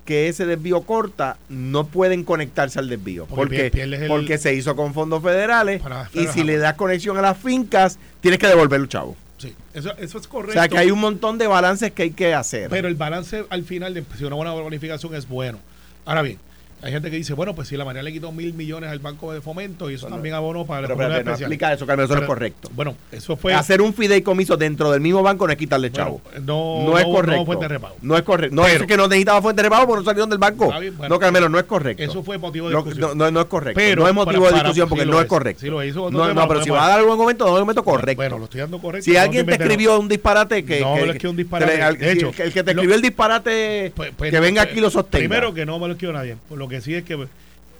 [0.04, 3.70] que ese desvío corta no pueden conectarse al desvío Porque
[4.08, 7.38] porque, el- se hizo con fondos federales Para y si le das conexión a las
[7.38, 10.52] fincas tienes que devolver los chavos Sí, eso, eso es o correcto.
[10.54, 13.64] sea que hay un montón de balances que hay que hacer Pero el balance al
[13.64, 15.58] final de si una buena planificación es bueno.
[16.04, 16.38] Ahora bien,
[16.82, 19.32] hay gente que dice, bueno, pues si la María le quitó mil millones al Banco
[19.32, 21.40] de Fomento y eso Bueno, también abonó para pero las espérate, no especiales.
[21.42, 23.54] explica eso Carmen eso no es Pero- correcto Bueno, eso fue...
[23.54, 27.06] hacer un fideicomiso dentro del mismo banco no es quitarle bueno, chavo no, no, es
[27.06, 27.96] no- correcto No fuente de repago.
[28.02, 30.28] no es correcto no Pero- es que no necesitaba fuente de repago porque no salieron
[30.30, 32.82] del banco Está bien, bueno, no Carmelo no es correcto Eso fue motivo de no,
[32.82, 33.16] discusión.
[33.18, 35.22] no, no, no es correcto Pero no es motivo para- de discusión porque no es
[35.22, 37.12] es, correcto sí lo es, eso no, no no, pero si va a dar algún
[37.12, 39.04] argumento no un argumento correcto Bueno, lo estoy dando correcto.
[39.04, 40.80] Si no alguien te escribió un disparate que.
[40.80, 41.74] No, no es que un disparate.
[41.80, 44.90] el que te escribió el disparate, Pues- pues que no, venga pues, aquí y lo
[44.90, 45.20] sostenga.
[45.28, 46.36] Primero que no me lo escribió nadie.
[46.54, 47.26] Lo que sí es que.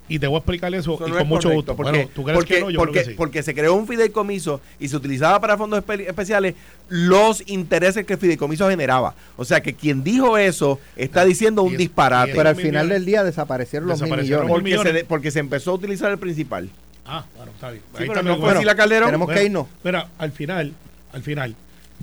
[0.08, 1.76] Y te voy a explicar eso, Eso y no con es mucho correcto, gusto.
[1.76, 3.16] Porque, bueno, tú crees porque, que no, yo porque, creo que sí.
[3.16, 6.54] porque se creó un fideicomiso y se utilizaba para fondos espe- especiales
[6.88, 9.14] los intereses que el fideicomiso generaba.
[9.36, 12.32] O sea que quien dijo eso está diciendo y un es- disparate.
[12.34, 12.88] Pero al final millones.
[12.90, 14.62] del día desaparecieron los mil millones.
[14.62, 16.68] mil porque, se, porque se empezó a utilizar el principal.
[17.06, 17.82] Ah, bueno, está bien.
[17.96, 19.06] Sí, Ahí pero está no mi- fue así la Calderón.
[19.06, 19.66] tenemos Bueno, que irnos.
[19.84, 20.72] Mira, al final,
[21.12, 21.54] al final,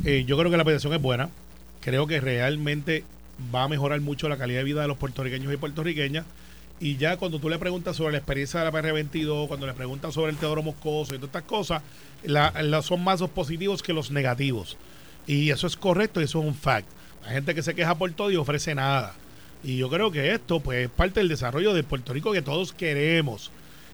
[0.05, 1.29] eh, yo creo que la petición es buena.
[1.81, 3.03] Creo que realmente
[3.53, 6.25] va a mejorar mucho la calidad de vida de los puertorriqueños y puertorriqueñas.
[6.81, 10.13] Y ya cuando tú le preguntas sobre la experiencia de la PR22, cuando le preguntas
[10.13, 11.81] sobre el Teodoro Moscoso y todas estas cosas,
[12.23, 14.77] la- la- son más los positivos que los negativos.
[15.27, 16.87] Y eso es correcto y eso es un fact.
[17.25, 19.13] Hay gente que se queja por todo y ofrece nada.
[19.61, 22.71] Y yo creo que esto pues es parte del desarrollo de Puerto Rico que todos
[22.71, 23.51] queremos.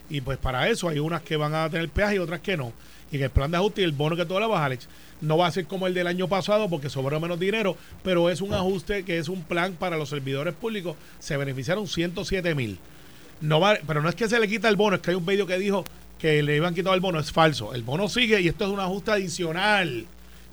[0.09, 2.71] Y pues para eso hay unas que van a tener peaje y otras que no.
[3.11, 4.87] Y que el plan de ajuste y el bono que tú hablabas, Alex,
[5.21, 8.41] no va a ser como el del año pasado porque sobró menos dinero, pero es
[8.41, 10.95] un ajuste que es un plan para los servidores públicos.
[11.19, 12.77] Se beneficiaron 107 mil.
[13.41, 15.25] No va, pero no es que se le quita el bono, es que hay un
[15.25, 15.85] medio que dijo
[16.19, 17.19] que le iban quitado el bono.
[17.19, 17.73] Es falso.
[17.73, 20.05] El bono sigue y esto es un ajuste adicional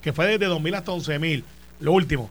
[0.02, 1.44] que fue desde 2 mil hasta 11 mil.
[1.80, 2.30] Lo último,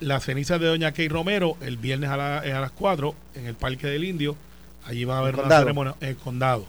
[0.00, 3.54] las cenizas de Doña Kay Romero el viernes a, la- a las 4 en el
[3.54, 4.36] Parque del Indio.
[4.86, 5.62] Allí va a haber ¿El una condado?
[5.62, 5.94] ceremonia.
[6.00, 6.66] El condado.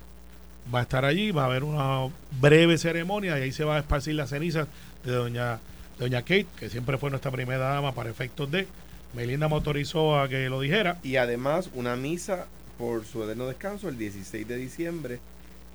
[0.74, 2.08] Va a estar allí, va a haber una
[2.40, 4.68] breve ceremonia y ahí se va a esparcir las cenizas
[5.04, 5.56] de Doña,
[5.98, 8.68] de Doña Kate, que siempre fue nuestra primera dama para efectos de.
[9.14, 10.98] Melinda me autorizó a que lo dijera.
[11.04, 12.46] Y además una misa
[12.78, 15.20] por su eterno descanso el 16 de diciembre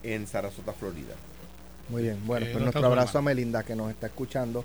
[0.02, 1.14] en Sarasota, Florida.
[1.88, 2.18] Muy bien.
[2.26, 3.32] Bueno, Eh, pues no nuestro abrazo mal.
[3.32, 4.64] a Melinda que nos está escuchando.